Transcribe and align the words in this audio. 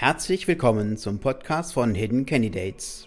Herzlich 0.00 0.48
willkommen 0.48 0.96
zum 0.96 1.18
Podcast 1.18 1.74
von 1.74 1.94
Hidden 1.94 2.24
Candidates, 2.24 3.06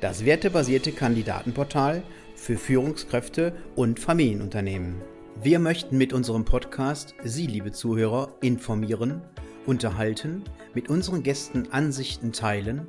das 0.00 0.24
wertebasierte 0.24 0.90
Kandidatenportal 0.90 2.02
für 2.36 2.56
Führungskräfte 2.56 3.54
und 3.76 4.00
Familienunternehmen. 4.00 5.02
Wir 5.42 5.58
möchten 5.58 5.98
mit 5.98 6.14
unserem 6.14 6.46
Podcast 6.46 7.14
Sie, 7.22 7.46
liebe 7.46 7.70
Zuhörer, 7.70 8.32
informieren, 8.40 9.20
unterhalten, 9.66 10.42
mit 10.72 10.88
unseren 10.88 11.22
Gästen 11.22 11.70
Ansichten 11.70 12.32
teilen 12.32 12.86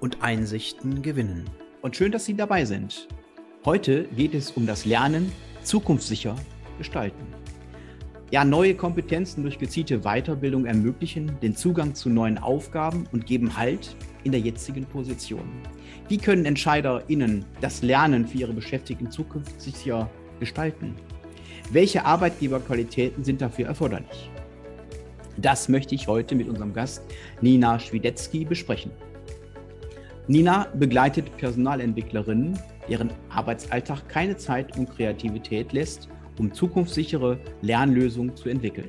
und 0.00 0.22
Einsichten 0.22 1.02
gewinnen. 1.02 1.50
Und 1.82 1.96
schön, 1.96 2.12
dass 2.12 2.24
Sie 2.24 2.34
dabei 2.34 2.64
sind. 2.64 3.08
Heute 3.66 4.04
geht 4.04 4.32
es 4.32 4.52
um 4.52 4.66
das 4.66 4.86
Lernen 4.86 5.32
zukunftssicher 5.64 6.34
gestalten. 6.78 7.26
Ja, 8.32 8.44
neue 8.44 8.74
Kompetenzen 8.74 9.42
durch 9.42 9.56
gezielte 9.56 10.00
Weiterbildung 10.00 10.66
ermöglichen 10.66 11.38
den 11.42 11.54
Zugang 11.54 11.94
zu 11.94 12.10
neuen 12.10 12.38
Aufgaben 12.38 13.06
und 13.12 13.24
geben 13.24 13.56
Halt 13.56 13.94
in 14.24 14.32
der 14.32 14.40
jetzigen 14.40 14.84
Position. 14.84 15.48
Wie 16.08 16.18
können 16.18 16.44
EntscheiderInnen 16.44 17.44
das 17.60 17.82
Lernen 17.82 18.26
für 18.26 18.38
ihre 18.38 18.52
Beschäftigten 18.52 19.12
zukünftig 19.12 19.92
gestalten? 20.40 20.96
Welche 21.70 22.04
Arbeitgeberqualitäten 22.04 23.22
sind 23.22 23.40
dafür 23.40 23.66
erforderlich? 23.66 24.28
Das 25.36 25.68
möchte 25.68 25.94
ich 25.94 26.08
heute 26.08 26.34
mit 26.34 26.48
unserem 26.48 26.72
Gast 26.72 27.02
Nina 27.40 27.78
Schwiedetzky 27.78 28.44
besprechen. 28.44 28.90
Nina 30.26 30.66
begleitet 30.74 31.36
Personalentwicklerinnen, 31.36 32.58
deren 32.88 33.12
Arbeitsalltag 33.28 34.08
keine 34.08 34.36
Zeit 34.36 34.76
und 34.76 34.90
Kreativität 34.90 35.72
lässt 35.72 36.08
um 36.38 36.52
zukunftssichere 36.52 37.38
Lernlösungen 37.62 38.36
zu 38.36 38.48
entwickeln. 38.48 38.88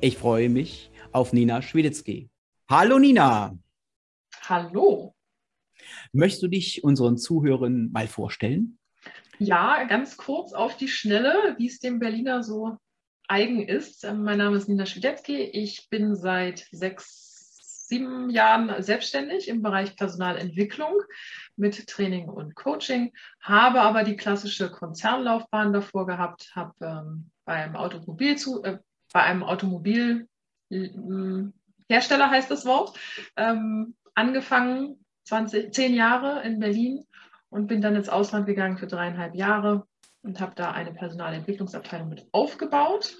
Ich 0.00 0.16
freue 0.16 0.48
mich 0.48 0.90
auf 1.12 1.32
Nina 1.32 1.62
Schwedetzky. 1.62 2.30
Hallo 2.70 2.98
Nina. 2.98 3.58
Hallo. 4.48 5.14
Möchtest 6.12 6.42
du 6.42 6.48
dich 6.48 6.84
unseren 6.84 7.18
Zuhörern 7.18 7.90
mal 7.92 8.06
vorstellen? 8.06 8.78
Ja, 9.38 9.84
ganz 9.84 10.16
kurz 10.16 10.52
auf 10.52 10.76
die 10.76 10.88
Schnelle, 10.88 11.54
wie 11.58 11.66
es 11.66 11.78
dem 11.78 11.98
Berliner 11.98 12.42
so 12.42 12.76
eigen 13.28 13.62
ist. 13.62 14.04
Mein 14.04 14.38
Name 14.38 14.56
ist 14.56 14.68
Nina 14.68 14.86
Schwedetzky. 14.86 15.36
Ich 15.36 15.88
bin 15.90 16.16
seit 16.16 16.66
sechs 16.72 17.27
sieben 17.88 18.28
Jahren 18.28 18.82
selbstständig 18.82 19.48
im 19.48 19.62
Bereich 19.62 19.96
Personalentwicklung 19.96 20.92
mit 21.56 21.86
Training 21.86 22.28
und 22.28 22.54
Coaching, 22.54 23.14
habe 23.40 23.80
aber 23.80 24.04
die 24.04 24.16
klassische 24.16 24.70
Konzernlaufbahn 24.70 25.72
davor 25.72 26.06
gehabt, 26.06 26.52
habe 26.54 26.74
ähm, 26.82 27.30
beim 27.46 27.76
Automobil 27.76 28.36
zu, 28.36 28.62
äh, 28.62 28.78
bei 29.12 29.22
einem 29.22 29.42
Automobilhersteller 29.42 32.30
heißt 32.30 32.50
das 32.50 32.66
Wort, 32.66 32.98
ähm, 33.36 33.96
angefangen, 34.14 35.02
20, 35.24 35.72
zehn 35.72 35.94
Jahre 35.94 36.42
in 36.42 36.60
Berlin 36.60 37.06
und 37.48 37.68
bin 37.68 37.80
dann 37.80 37.96
ins 37.96 38.10
Ausland 38.10 38.46
gegangen 38.46 38.76
für 38.76 38.86
dreieinhalb 38.86 39.34
Jahre 39.34 39.86
und 40.22 40.40
habe 40.40 40.54
da 40.54 40.72
eine 40.72 40.92
Personalentwicklungsabteilung 40.92 42.10
mit 42.10 42.26
aufgebaut 42.32 43.16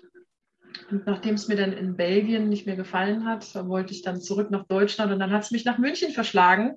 und 0.91 1.07
nachdem 1.07 1.35
es 1.35 1.49
mir 1.49 1.57
dann 1.57 1.73
in 1.73 1.97
Belgien 1.97 2.49
nicht 2.49 2.67
mehr 2.67 2.77
gefallen 2.77 3.27
hat, 3.27 3.55
wollte 3.55 3.93
ich 3.93 4.03
dann 4.03 4.21
zurück 4.21 4.51
nach 4.51 4.67
Deutschland 4.67 5.13
und 5.13 5.19
dann 5.19 5.33
hat 5.33 5.43
es 5.43 5.51
mich 5.51 5.65
nach 5.65 5.79
München 5.79 6.13
verschlagen. 6.13 6.77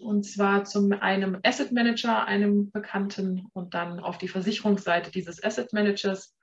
Und 0.00 0.24
zwar 0.24 0.64
zum 0.64 0.92
einem 0.92 1.38
Asset 1.44 1.70
Manager, 1.70 2.26
einem 2.26 2.72
Bekannten 2.72 3.46
und 3.52 3.74
dann 3.74 4.00
auf 4.00 4.18
die 4.18 4.28
Versicherungsseite 4.28 5.12
dieses 5.12 5.42
Asset 5.42 5.72
Managers. 5.72 6.36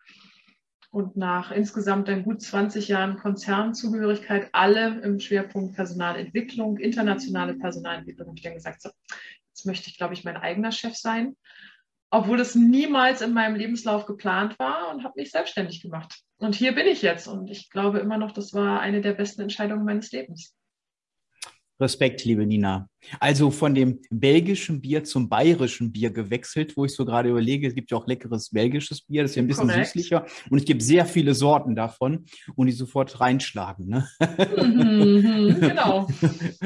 Und 0.89 1.15
nach 1.15 1.51
insgesamt 1.51 2.07
dann 2.07 2.23
gut 2.23 2.41
20 2.41 2.87
Jahren 2.89 3.17
Konzernzugehörigkeit, 3.17 4.49
alle 4.51 5.01
im 5.01 5.19
Schwerpunkt 5.19 5.75
Personalentwicklung, 5.75 6.77
internationale 6.77 7.55
Personalentwicklung, 7.55 8.27
habe 8.27 8.37
ich 8.37 8.43
dann 8.43 8.55
gesagt, 8.55 8.81
so, 8.81 8.89
jetzt 9.49 9.65
möchte 9.65 9.89
ich, 9.89 9.97
glaube 9.97 10.13
ich, 10.13 10.23
mein 10.23 10.37
eigener 10.37 10.71
Chef 10.71 10.95
sein 10.95 11.35
obwohl 12.11 12.39
es 12.41 12.55
niemals 12.55 13.21
in 13.21 13.33
meinem 13.33 13.55
Lebenslauf 13.55 14.05
geplant 14.05 14.59
war 14.59 14.93
und 14.93 15.03
habe 15.03 15.13
mich 15.15 15.31
selbstständig 15.31 15.81
gemacht. 15.81 16.19
Und 16.37 16.55
hier 16.55 16.75
bin 16.75 16.85
ich 16.85 17.01
jetzt 17.01 17.27
und 17.27 17.49
ich 17.49 17.69
glaube 17.69 17.99
immer 17.99 18.17
noch, 18.17 18.33
das 18.33 18.53
war 18.53 18.81
eine 18.81 19.01
der 19.01 19.13
besten 19.13 19.41
Entscheidungen 19.41 19.85
meines 19.85 20.11
Lebens. 20.11 20.53
Respekt, 21.81 22.23
liebe 22.25 22.45
Nina. 22.45 22.87
Also 23.19 23.49
von 23.49 23.73
dem 23.73 23.99
belgischen 24.11 24.79
Bier 24.79 25.03
zum 25.03 25.27
bayerischen 25.27 25.91
Bier 25.91 26.11
gewechselt, 26.11 26.77
wo 26.77 26.85
ich 26.85 26.93
so 26.93 27.03
gerade 27.03 27.29
überlege, 27.29 27.67
es 27.67 27.73
gibt 27.73 27.89
ja 27.89 27.97
auch 27.97 28.05
leckeres 28.05 28.51
belgisches 28.51 29.01
Bier, 29.01 29.23
das 29.23 29.31
ist 29.31 29.35
ja 29.35 29.41
ein 29.41 29.47
bisschen 29.47 29.67
Korrekt. 29.67 29.87
süßlicher 29.87 30.25
und 30.51 30.59
es 30.59 30.65
gibt 30.65 30.83
sehr 30.83 31.07
viele 31.07 31.33
Sorten 31.33 31.75
davon 31.75 32.25
und 32.55 32.67
die 32.67 32.73
sofort 32.73 33.19
reinschlagen. 33.19 33.87
Ne? 33.87 34.07
Mhm, 34.21 35.59
genau. 35.59 36.07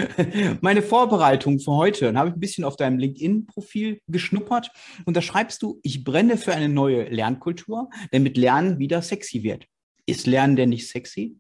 Meine 0.62 0.82
Vorbereitung 0.82 1.60
für 1.60 1.72
heute, 1.72 2.06
dann 2.06 2.18
habe 2.18 2.30
ich 2.30 2.36
ein 2.36 2.42
bisschen 2.42 2.66
auf 2.66 2.76
deinem 2.76 3.00
LinkedIn-Profil 3.00 4.00
geschnuppert 4.08 4.72
und 5.06 5.16
da 5.16 5.22
schreibst 5.22 5.62
du, 5.62 5.80
ich 5.84 6.04
brenne 6.04 6.38
für 6.38 6.54
eine 6.54 6.68
neue 6.68 7.08
Lernkultur, 7.08 7.90
damit 8.12 8.36
Lernen 8.36 8.78
wieder 8.78 9.02
sexy 9.02 9.44
wird. 9.44 9.66
Ist 10.06 10.28
Lernen 10.28 10.58
denn 10.58 10.70
nicht 10.70 10.90
sexy? 10.90 11.38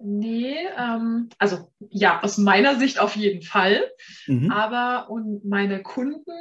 Nee, 0.00 0.56
ähm, 0.76 1.28
also 1.38 1.72
ja, 1.90 2.22
aus 2.22 2.38
meiner 2.38 2.76
Sicht 2.78 3.00
auf 3.00 3.16
jeden 3.16 3.42
Fall. 3.42 3.90
Mhm. 4.26 4.50
Aber 4.52 5.10
und 5.10 5.44
meine 5.44 5.82
Kunden, 5.82 6.32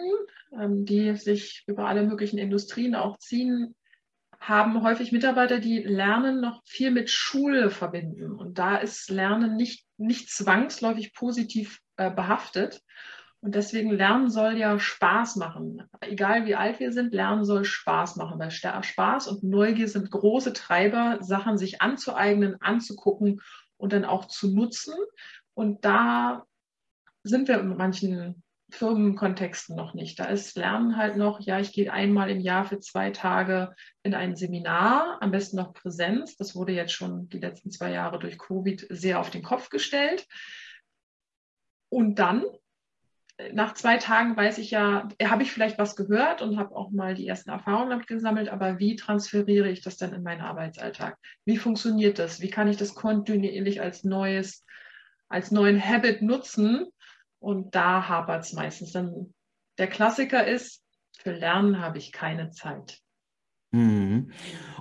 ähm, 0.54 0.86
die 0.86 1.16
sich 1.16 1.64
über 1.66 1.88
alle 1.88 2.04
möglichen 2.04 2.38
Industrien 2.38 2.94
auch 2.94 3.18
ziehen, 3.18 3.76
haben 4.40 4.84
häufig 4.84 5.12
Mitarbeiter, 5.12 5.60
die 5.60 5.80
Lernen 5.80 6.40
noch 6.40 6.62
viel 6.66 6.92
mit 6.92 7.10
Schule 7.10 7.72
verbinden. 7.72 8.32
Und 8.34 8.60
da 8.60 8.78
ist 8.78 9.10
Lernen 9.10 9.56
nicht, 9.56 9.86
nicht 9.98 10.30
zwangsläufig 10.30 11.14
positiv 11.14 11.80
äh, 11.98 12.12
behaftet. 12.12 12.82
Und 13.48 13.56
deswegen 13.56 13.92
Lernen 13.92 14.30
soll 14.30 14.58
ja 14.58 14.78
Spaß 14.78 15.38
machen. 15.38 15.82
Egal 16.02 16.46
wie 16.46 16.56
alt 16.56 16.82
wir 16.82 16.92
sind, 16.92 17.14
Lernen 17.14 17.46
soll 17.46 17.64
Spaß 17.64 18.18
machen, 18.18 18.38
weil 18.40 18.52
Spaß 18.52 19.30
und 19.30 19.42
Neugier 19.42 19.88
sind 19.88 20.12
große 20.12 20.52
Treiber, 20.52 21.20
Sachen 21.22 21.58
sich 21.58 21.82
anzueignen, 21.82 22.62
anzugucken 22.62 23.40
und 23.78 23.94
dann 23.94 24.04
auch 24.04 24.26
zu 24.26 24.54
nutzen. 24.54 24.96
Und 25.54 25.86
da 25.86 26.44
sind 27.24 27.48
wir 27.48 27.62
in 27.62 27.78
manchen 27.78 28.44
Firmenkontexten 28.70 29.78
noch 29.78 29.94
nicht. 29.94 30.20
Da 30.20 30.26
ist 30.26 30.58
Lernen 30.58 30.98
halt 30.98 31.16
noch, 31.16 31.40
ja, 31.40 31.58
ich 31.62 31.72
gehe 31.72 31.90
einmal 31.90 32.30
im 32.30 32.42
Jahr 32.42 32.66
für 32.66 32.82
zwei 32.82 33.12
Tage 33.12 33.74
in 34.04 34.14
ein 34.14 34.36
Seminar, 34.36 35.20
am 35.22 35.32
besten 35.32 35.56
noch 35.56 35.74
Präsenz. 35.74 36.36
Das 36.36 36.54
wurde 36.54 36.74
jetzt 36.74 36.92
schon 36.92 37.30
die 37.30 37.40
letzten 37.40 37.72
zwei 37.72 37.94
Jahre 37.94 38.20
durch 38.20 38.38
Covid 38.38 38.88
sehr 38.90 39.22
auf 39.22 39.30
den 39.30 39.42
Kopf 39.42 39.70
gestellt. 39.70 40.28
Und 41.88 42.20
dann 42.20 42.44
nach 43.54 43.76
zwei 43.76 43.98
Tagen 43.98 44.36
weiß 44.36 44.58
ich 44.58 44.72
ja, 44.72 45.08
habe 45.24 45.44
ich 45.44 45.52
vielleicht 45.52 45.78
was 45.78 45.96
gehört 45.96 46.42
und 46.42 46.58
habe 46.58 46.76
auch 46.76 46.90
mal 46.90 47.14
die 47.14 47.28
ersten 47.28 47.52
Erfahrungen 47.52 47.92
damit 47.92 48.08
gesammelt, 48.08 48.50
aber 48.50 48.80
wie 48.80 48.96
transferiere 48.96 49.70
ich 49.70 49.82
das 49.82 49.98
dann 49.98 50.14
in 50.14 50.24
meinen 50.24 50.42
Arbeitsalltag? 50.42 51.18
Wie 51.46 51.58
funktioniert 51.58 52.18
das? 52.18 52.42
Wie 52.42 52.50
kann 52.50 52.68
ich 52.68 52.78
das 52.78 52.96
kontinuierlich 52.96 53.80
als 53.80 54.04
neues, 54.04 54.66
als 55.30 55.52
neuen 55.52 55.84
Habit 55.84 56.24
nutzen? 56.24 56.88
Und 57.40 57.76
da 57.76 58.08
hapert 58.08 58.44
es 58.44 58.54
meistens. 58.54 58.92
Dann 58.92 59.34
der 59.78 59.88
Klassiker 59.88 60.48
ist, 60.48 60.84
für 61.20 61.32
Lernen 61.32 61.80
habe 61.80 62.00
ich 62.00 62.12
keine 62.12 62.50
Zeit. 62.50 63.00
Mhm. 63.72 64.32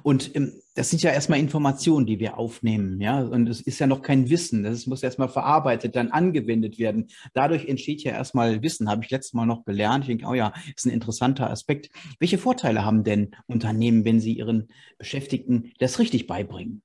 Und 0.02 0.34
ähm, 0.34 0.62
das 0.76 0.90
sind 0.90 1.02
ja 1.02 1.10
erstmal 1.10 1.38
Informationen, 1.38 2.06
die 2.06 2.20
wir 2.20 2.38
aufnehmen, 2.38 3.00
ja. 3.00 3.20
Und 3.22 3.48
es 3.48 3.60
ist 3.62 3.78
ja 3.78 3.86
noch 3.86 4.02
kein 4.02 4.28
Wissen. 4.28 4.62
Das 4.62 4.86
muss 4.86 5.02
erstmal 5.02 5.28
verarbeitet, 5.28 5.96
dann 5.96 6.10
angewendet 6.10 6.78
werden. 6.78 7.08
Dadurch 7.32 7.66
entsteht 7.66 8.02
ja 8.02 8.12
erstmal 8.12 8.62
Wissen. 8.62 8.90
Habe 8.90 9.02
ich 9.02 9.10
letztes 9.10 9.32
Mal 9.32 9.46
noch 9.46 9.64
gelernt. 9.64 10.04
Ich 10.04 10.08
denke, 10.08 10.26
oh 10.26 10.34
ja, 10.34 10.52
ist 10.76 10.86
ein 10.86 10.92
interessanter 10.92 11.50
Aspekt. 11.50 11.88
Welche 12.20 12.38
Vorteile 12.38 12.84
haben 12.84 13.04
denn 13.04 13.30
Unternehmen, 13.46 14.04
wenn 14.04 14.20
sie 14.20 14.34
ihren 14.34 14.68
Beschäftigten 14.98 15.72
das 15.78 15.98
richtig 15.98 16.26
beibringen? 16.26 16.82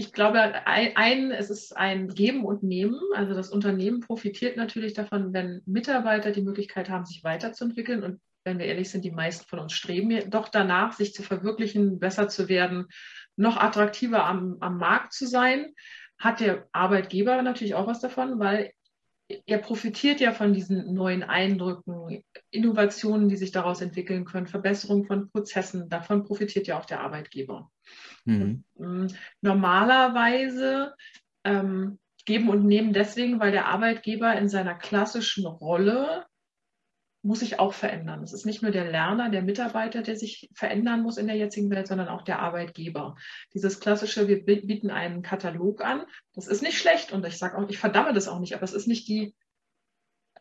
ich 0.00 0.14
glaube, 0.14 0.40
ein, 0.66 1.30
es 1.30 1.50
ist 1.50 1.76
ein 1.76 2.08
Geben 2.08 2.46
und 2.46 2.62
Nehmen. 2.62 2.98
Also 3.14 3.34
das 3.34 3.50
Unternehmen 3.50 4.00
profitiert 4.00 4.56
natürlich 4.56 4.94
davon, 4.94 5.34
wenn 5.34 5.60
Mitarbeiter 5.66 6.30
die 6.30 6.40
Möglichkeit 6.40 6.88
haben, 6.88 7.04
sich 7.04 7.22
weiterzuentwickeln 7.22 8.02
und 8.02 8.20
wenn 8.44 8.58
wir 8.58 8.66
ehrlich 8.66 8.90
sind, 8.90 9.04
die 9.04 9.10
meisten 9.10 9.46
von 9.46 9.58
uns 9.58 9.72
streben 9.72 10.30
doch 10.30 10.48
danach, 10.48 10.92
sich 10.92 11.14
zu 11.14 11.22
verwirklichen, 11.22 11.98
besser 11.98 12.28
zu 12.28 12.48
werden, 12.48 12.86
noch 13.36 13.56
attraktiver 13.56 14.24
am, 14.24 14.56
am 14.60 14.78
Markt 14.78 15.12
zu 15.12 15.26
sein, 15.26 15.74
hat 16.18 16.40
der 16.40 16.68
Arbeitgeber 16.72 17.40
natürlich 17.42 17.74
auch 17.74 17.86
was 17.86 18.00
davon, 18.00 18.38
weil 18.38 18.72
er 19.46 19.58
profitiert 19.58 20.20
ja 20.20 20.32
von 20.32 20.52
diesen 20.52 20.92
neuen 20.92 21.22
Eindrücken, 21.22 22.24
Innovationen, 22.50 23.28
die 23.28 23.36
sich 23.36 23.52
daraus 23.52 23.80
entwickeln 23.80 24.24
können, 24.24 24.46
Verbesserung 24.46 25.06
von 25.06 25.30
Prozessen. 25.30 25.88
Davon 25.88 26.24
profitiert 26.24 26.66
ja 26.66 26.78
auch 26.78 26.84
der 26.84 27.00
Arbeitgeber. 27.00 27.70
Mhm. 28.24 28.64
Ähm, 28.78 29.06
normalerweise 29.40 30.94
ähm, 31.44 31.98
geben 32.24 32.48
und 32.50 32.66
nehmen 32.66 32.92
deswegen, 32.92 33.40
weil 33.40 33.52
der 33.52 33.66
Arbeitgeber 33.66 34.34
in 34.36 34.48
seiner 34.48 34.74
klassischen 34.74 35.46
Rolle 35.46 36.24
muss 37.22 37.40
sich 37.40 37.58
auch 37.58 37.74
verändern. 37.74 38.22
Es 38.22 38.32
ist 38.32 38.46
nicht 38.46 38.62
nur 38.62 38.70
der 38.70 38.90
Lerner, 38.90 39.28
der 39.28 39.42
Mitarbeiter, 39.42 40.02
der 40.02 40.16
sich 40.16 40.50
verändern 40.54 41.02
muss 41.02 41.18
in 41.18 41.26
der 41.26 41.36
jetzigen 41.36 41.70
Welt, 41.70 41.86
sondern 41.86 42.08
auch 42.08 42.22
der 42.22 42.38
Arbeitgeber. 42.38 43.16
Dieses 43.52 43.80
klassische, 43.80 44.26
wir 44.26 44.44
bieten 44.44 44.90
einen 44.90 45.22
Katalog 45.22 45.84
an, 45.84 46.04
das 46.34 46.46
ist 46.46 46.62
nicht 46.62 46.78
schlecht 46.78 47.12
und 47.12 47.24
ich 47.26 47.36
sage 47.36 47.58
auch, 47.58 47.68
ich 47.68 47.78
verdamme 47.78 48.14
das 48.14 48.28
auch 48.28 48.40
nicht, 48.40 48.54
aber 48.54 48.64
es 48.64 48.72
ist 48.72 48.88
nicht 48.88 49.06
die 49.08 49.34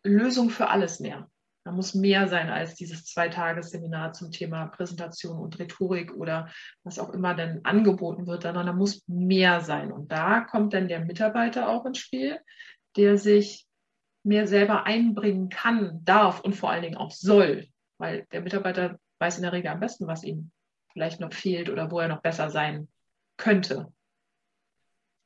Lösung 0.03 0.49
für 0.49 0.69
alles 0.69 0.99
mehr. 0.99 1.29
Da 1.65 1.73
muss 1.73 1.93
mehr 1.93 2.27
sein 2.29 2.49
als 2.49 2.75
dieses 2.75 3.05
Zweitagesseminar 3.05 4.13
zum 4.13 4.31
Thema 4.31 4.67
Präsentation 4.67 5.37
und 5.37 5.59
Rhetorik 5.59 6.13
oder 6.15 6.49
was 6.83 6.97
auch 6.99 7.09
immer 7.09 7.35
denn 7.35 7.65
angeboten 7.65 8.25
wird, 8.25 8.43
sondern 8.43 8.65
da 8.65 8.73
muss 8.73 9.03
mehr 9.07 9.59
sein. 9.61 9.91
Und 9.91 10.11
da 10.11 10.41
kommt 10.41 10.73
dann 10.73 10.87
der 10.87 11.03
Mitarbeiter 11.03 11.67
auch 11.67 11.85
ins 11.85 11.97
Spiel, 11.97 12.39
der 12.95 13.17
sich 13.17 13.67
mehr 14.29 14.47
selber 14.47 14.85
einbringen 14.85 15.49
kann, 15.49 16.05
darf 16.05 16.39
und 16.39 16.55
vor 16.55 16.69
allen 16.69 16.83
Dingen 16.83 16.97
auch 16.97 17.11
soll, 17.11 17.67
weil 17.97 18.25
der 18.31 18.41
Mitarbeiter 18.41 18.99
weiß 19.17 19.37
in 19.37 19.43
der 19.43 19.51
Regel 19.51 19.71
am 19.71 19.79
besten, 19.81 20.07
was 20.07 20.23
ihm 20.23 20.51
vielleicht 20.93 21.19
noch 21.19 21.33
fehlt 21.33 21.69
oder 21.69 21.91
wo 21.91 21.99
er 21.99 22.07
noch 22.07 22.21
besser 22.21 22.49
sein 22.49 22.87
könnte. 23.37 23.91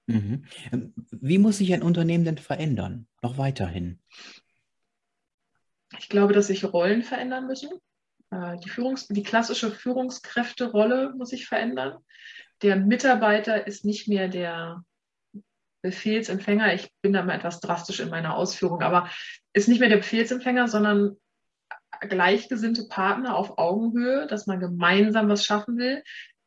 Mhm. 0.07 0.45
Wie 1.11 1.37
muss 1.37 1.57
sich 1.57 1.73
ein 1.73 1.83
Unternehmen 1.83 2.25
denn 2.25 2.37
verändern, 2.37 3.07
noch 3.21 3.37
weiterhin? 3.37 3.99
Ich 5.99 6.09
glaube, 6.09 6.33
dass 6.33 6.47
sich 6.47 6.63
Rollen 6.63 7.03
verändern 7.03 7.45
müssen. 7.45 7.69
Äh, 8.31 8.57
die, 8.59 8.69
Führungs-, 8.69 9.11
die 9.13 9.23
klassische 9.23 9.69
Führungskräfterolle 9.71 11.13
muss 11.15 11.29
sich 11.29 11.45
verändern. 11.45 11.97
Der 12.61 12.77
Mitarbeiter 12.77 13.67
ist 13.67 13.85
nicht 13.85 14.07
mehr 14.07 14.27
der 14.29 14.83
Befehlsempfänger, 15.83 16.73
ich 16.73 16.89
bin 17.01 17.13
da 17.13 17.23
mal 17.23 17.35
etwas 17.35 17.59
drastisch 17.59 17.99
in 17.99 18.09
meiner 18.09 18.35
Ausführung, 18.35 18.81
aber 18.81 19.09
ist 19.53 19.67
nicht 19.67 19.79
mehr 19.79 19.89
der 19.89 19.97
Befehlsempfänger, 19.97 20.67
sondern 20.67 21.17
gleichgesinnte 21.99 22.85
Partner 22.89 23.35
auf 23.35 23.57
Augenhöhe, 23.57 24.25
dass 24.27 24.47
man 24.47 24.59
gemeinsam 24.59 25.29
was 25.29 25.45
schaffen 25.45 25.77
will. 25.77 26.01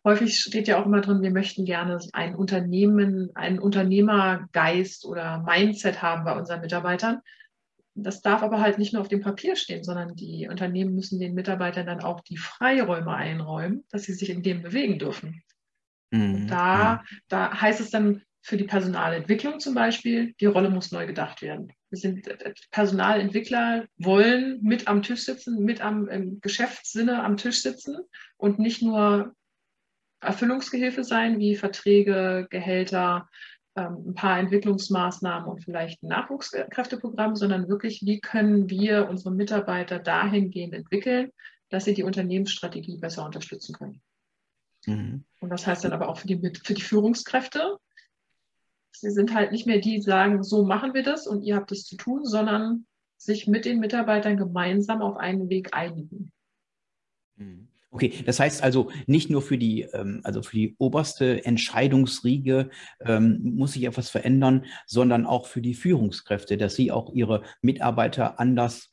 Häufig 0.05 0.39
steht 0.39 0.69
ja 0.69 0.81
auch 0.81 0.87
immer 0.87 1.01
drin, 1.01 1.23
wir 1.23 1.31
möchten 1.31 1.65
gerne 1.65 1.99
ein 2.13 2.35
Unternehmen, 2.35 3.31
einen 3.35 3.59
Unternehmergeist 3.59 5.05
oder 5.05 5.43
Mindset 5.43 6.01
haben 6.01 6.25
bei 6.25 6.37
unseren 6.37 6.61
Mitarbeitern. 6.61 7.21
Das 7.95 8.23
darf 8.23 8.43
aber 8.43 8.61
halt 8.61 8.79
nicht 8.79 8.93
nur 8.93 9.03
auf 9.03 9.09
dem 9.09 9.21
Papier 9.21 9.57
stehen, 9.57 9.83
sondern 9.83 10.15
die 10.15 10.49
Unternehmen 10.51 10.95
müssen 10.95 11.19
den 11.19 11.35
Mitarbeitern 11.35 11.87
dann 11.87 12.01
auch 12.01 12.21
die 12.21 12.37
Freiräume 12.37 13.15
einräumen, 13.15 13.85
dass 13.91 14.05
sie 14.05 14.13
sich 14.13 14.31
in 14.31 14.43
dem 14.43 14.63
bewegen 14.63 14.99
dürfen. 14.99 15.43
Mhm. 16.11 16.47
Da, 16.47 17.03
da 17.29 17.61
heißt 17.61 17.81
es 17.81 17.91
dann 17.91 18.23
für 18.47 18.57
die 18.57 18.65
Personalentwicklung 18.65 19.59
zum 19.59 19.75
Beispiel, 19.75 20.33
die 20.41 20.47
Rolle 20.47 20.71
muss 20.71 20.93
neu 20.93 21.05
gedacht 21.05 21.43
werden. 21.43 21.73
Wir 21.91 21.99
sind 21.99 22.29
äh, 22.29 22.55
Personalentwickler, 22.71 23.87
wollen 23.97 24.61
mit 24.63 24.87
am 24.87 25.03
Tisch 25.03 25.25
sitzen, 25.25 25.65
mit 25.65 25.81
am 25.81 26.07
im 26.07 26.41
Geschäftssinne 26.41 27.25
am 27.25 27.37
Tisch 27.37 27.63
sitzen 27.63 27.97
und 28.37 28.61
nicht 28.61 28.83
nur 28.83 29.35
Erfüllungsgehilfe 30.21 31.03
sein, 31.03 31.41
wie 31.41 31.57
Verträge, 31.57 32.47
Gehälter, 32.49 33.29
ähm, 33.75 34.11
ein 34.11 34.15
paar 34.15 34.39
Entwicklungsmaßnahmen 34.39 35.49
und 35.49 35.65
vielleicht 35.65 36.05
ein 36.05 36.09
Nachwuchskräfteprogramm, 36.09 37.35
sondern 37.35 37.69
wirklich, 37.69 38.03
wie 38.05 38.21
können 38.21 38.71
wir 38.71 39.09
unsere 39.09 39.35
Mitarbeiter 39.35 39.99
dahingehend 39.99 40.73
entwickeln, 40.73 41.33
dass 41.69 41.85
sie 41.85 41.95
die 41.95 42.05
Unternehmensstrategie 42.05 42.99
besser 42.99 43.25
unterstützen 43.25 43.75
können. 43.75 44.01
Mhm. 44.87 45.25
Und 45.41 45.51
das 45.51 45.67
heißt 45.67 45.83
dann 45.83 45.93
aber 45.93 46.09
auch 46.09 46.19
für 46.19 46.29
die, 46.29 46.41
für 46.63 46.75
die 46.75 46.83
Führungskräfte, 46.83 47.79
Sie 49.01 49.11
sind 49.11 49.35
halt 49.35 49.53
nicht 49.53 49.67
mehr 49.67 49.79
die, 49.79 49.97
die 49.97 50.03
sagen, 50.03 50.43
so 50.43 50.65
machen 50.65 50.95
wir 50.95 51.03
das 51.03 51.27
und 51.27 51.43
ihr 51.43 51.57
habt 51.57 51.73
es 51.73 51.85
zu 51.85 51.97
tun, 51.97 52.25
sondern 52.25 52.87
sich 53.17 53.47
mit 53.47 53.65
den 53.65 53.81
Mitarbeitern 53.81 54.37
gemeinsam 54.37 55.03
auf 55.03 55.17
einen 55.17 55.49
Weg 55.49 55.75
einigen. 55.75 56.33
Mhm. 57.37 57.69
Okay, 57.91 58.13
das 58.27 58.41
heißt 58.41 58.63
also 58.63 58.91
nicht 59.07 59.31
nur 59.31 59.41
für 59.41 59.57
die, 59.57 59.83
ähm, 59.83 60.21
also 60.23 60.43
für 60.43 60.57
die 60.57 60.75
oberste 60.79 61.45
Entscheidungsriege 61.47 62.69
ähm, 63.01 63.41
muss 63.57 63.73
sich 63.73 63.85
etwas 63.85 64.11
verändern, 64.11 64.67
sondern 64.87 65.25
auch 65.25 65.47
für 65.47 65.63
die 65.63 65.73
Führungskräfte, 65.73 66.59
dass 66.59 66.75
sie 66.75 66.93
auch 66.93 67.15
ihre 67.15 67.43
Mitarbeiter 67.63 68.39
anders 68.39 68.93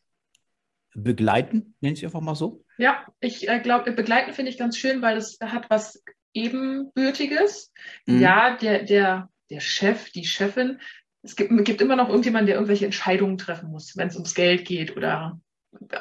begleiten, 0.96 1.76
nennen 1.82 1.96
Sie 1.96 2.06
einfach 2.06 2.22
mal 2.22 2.36
so. 2.36 2.64
Ja, 2.78 3.06
ich 3.20 3.50
äh, 3.50 3.60
glaube, 3.60 3.92
begleiten 3.92 4.32
finde 4.32 4.52
ich 4.52 4.58
ganz 4.58 4.78
schön, 4.78 5.02
weil 5.02 5.18
es 5.18 5.38
hat 5.42 5.70
was 5.70 6.04
Ebenbürtiges. 6.34 7.74
Mhm. 8.06 8.22
Ja, 8.22 8.56
der, 8.58 8.84
der 8.84 9.30
der 9.54 9.60
Chef, 9.60 10.10
die 10.12 10.26
Chefin. 10.26 10.80
Es 11.22 11.36
gibt, 11.36 11.52
gibt 11.64 11.82
immer 11.82 11.96
noch 11.96 12.10
irgendjemanden, 12.10 12.48
der 12.48 12.56
irgendwelche 12.56 12.86
Entscheidungen 12.86 13.38
treffen 13.38 13.70
muss, 13.70 13.96
wenn 13.96 14.08
es 14.08 14.16
ums 14.16 14.34
Geld 14.34 14.66
geht 14.66 14.98
oder 14.98 15.40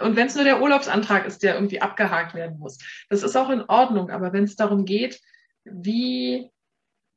und 0.01 0.17
wenn 0.17 0.27
es 0.27 0.35
nur 0.35 0.45
der 0.45 0.61
Urlaubsantrag 0.61 1.27
ist, 1.27 1.43
der 1.43 1.55
irgendwie 1.55 1.81
abgehakt 1.81 2.35
werden 2.35 2.59
muss. 2.59 2.77
Das 3.09 3.23
ist 3.23 3.37
auch 3.37 3.49
in 3.49 3.63
Ordnung, 3.63 4.11
aber 4.11 4.33
wenn 4.35 4.45
es 4.45 4.55
darum 4.55 4.85
geht, 4.85 5.19
wie 5.65 6.51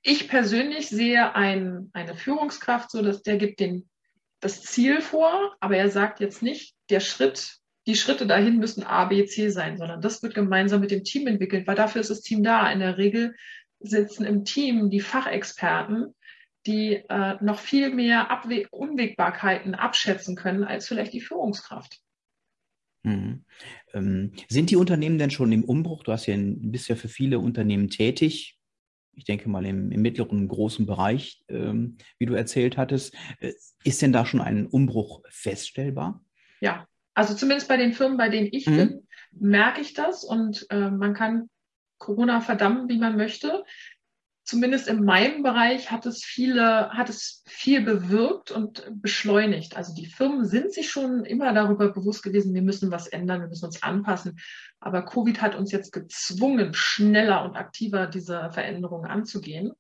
ich 0.02 0.30
persönlich 0.30 0.88
sehe 0.88 1.36
ein, 1.36 1.90
eine 1.94 2.16
Führungskraft, 2.16 2.92
so 2.92 3.02
dass 3.02 3.24
der 3.24 3.38
gibt 3.38 3.60
den, 3.60 3.90
das 4.40 4.62
Ziel 4.62 5.02
vor, 5.02 5.56
aber 5.60 5.76
er 5.76 5.90
sagt 5.90 6.20
jetzt 6.20 6.42
nicht, 6.42 6.76
der 6.90 7.02
Schritt, 7.02 7.58
die 7.88 7.96
Schritte 7.96 8.26
dahin 8.26 8.58
müssen 8.58 8.84
A, 8.84 9.06
B, 9.06 9.26
C 9.26 9.50
sein, 9.50 9.78
sondern 9.78 10.02
das 10.02 10.24
wird 10.24 10.36
gemeinsam 10.36 10.80
mit 10.80 10.92
dem 10.92 11.04
Team 11.04 11.28
entwickelt, 11.28 11.68
weil 11.68 11.76
dafür 11.76 12.02
ist 12.02 12.10
das 12.10 12.22
Team 12.22 12.44
da. 12.44 12.72
In 12.72 12.80
der 12.80 12.98
Regel 12.98 13.36
sitzen 13.80 14.26
im 14.26 14.46
Team 14.46 14.90
die 14.90 15.02
Fachexperten, 15.02 16.14
die 16.66 16.96
äh, 17.10 17.38
noch 17.42 17.60
viel 17.60 17.94
mehr 17.94 18.32
Abwe 18.32 18.68
Unwägbarkeiten 18.72 19.76
abschätzen 19.76 20.36
können 20.36 20.64
als 20.64 20.88
vielleicht 20.88 21.14
die 21.14 21.22
Führungskraft. 21.22 22.00
Mhm. 23.04 23.46
Ähm, 23.94 24.32
sind 24.50 24.72
die 24.72 24.76
Unternehmen 24.76 25.18
denn 25.18 25.32
schon 25.32 25.52
im 25.52 25.64
Umbruch? 25.64 26.04
Du 26.04 26.12
hast 26.12 26.26
ja 26.26 26.36
bist 26.38 26.90
ja 26.90 26.96
für 26.96 27.08
viele 27.08 27.40
Unternehmen 27.40 27.90
tätig. 27.90 28.58
Ich 29.14 29.24
denke 29.24 29.48
mal 29.48 29.66
im, 29.66 29.92
im 29.92 30.02
mittleren, 30.02 30.48
großen 30.48 30.86
Bereich, 30.86 31.44
ähm, 31.48 31.98
wie 32.18 32.26
du 32.26 32.34
erzählt 32.34 32.78
hattest. 32.78 33.16
Äh, 33.40 33.54
ist 33.84 34.02
denn 34.02 34.12
da 34.12 34.26
schon 34.26 34.42
ein 34.42 34.66
Umbruch 34.66 35.22
feststellbar? 35.30 36.24
Ja, 36.62 36.88
also 37.14 37.36
zumindest 37.36 37.70
bei 37.70 37.78
den 37.78 37.94
Firmen, 37.94 38.18
bei 38.18 38.30
denen 38.30 38.50
ich 38.52 38.66
mhm. 38.66 38.76
bin, 38.76 39.08
merke 39.32 39.82
ich 39.82 39.94
das 39.94 40.24
und 40.24 40.66
äh, 40.70 40.90
man 40.90 41.14
kann 41.14 41.50
Corona 41.98 42.42
verdammen, 42.42 42.90
wie 42.90 42.98
man 42.98 43.16
möchte 43.16 43.64
zumindest 44.46 44.88
in 44.88 45.04
meinem 45.04 45.44
Bereich 45.44 45.92
hat 45.92 46.06
es 46.06 46.24
viele, 46.24 46.90
hat 46.92 47.10
es 47.10 47.44
viel 47.48 47.82
bewirkt 47.82 48.52
und 48.52 48.88
beschleunigt. 49.02 49.76
Also 49.76 49.94
die 49.94 50.06
Firmen 50.06 50.46
sind 50.46 50.72
sich 50.72 50.90
schon 50.90 51.26
immer 51.26 51.52
darüber 51.54 51.92
bewusst 51.92 52.24
gewesen, 52.24 52.54
wir 52.54 52.62
müssen 52.62 52.92
was 52.92 53.08
ändern, 53.08 53.42
wir 53.42 53.48
müssen 53.48 53.66
uns 53.66 53.84
anpassen. 53.84 54.40
Aber 54.80 55.04
Covid 55.04 55.42
hat 55.42 55.56
uns 55.56 55.72
jetzt 55.72 55.92
gezwungen, 55.92 56.74
schneller 56.74 57.44
und 57.44 57.56
aktiver 57.56 58.06
diese 58.06 58.52
Veränderungen 58.52 59.10
anzugehen. 59.10 59.74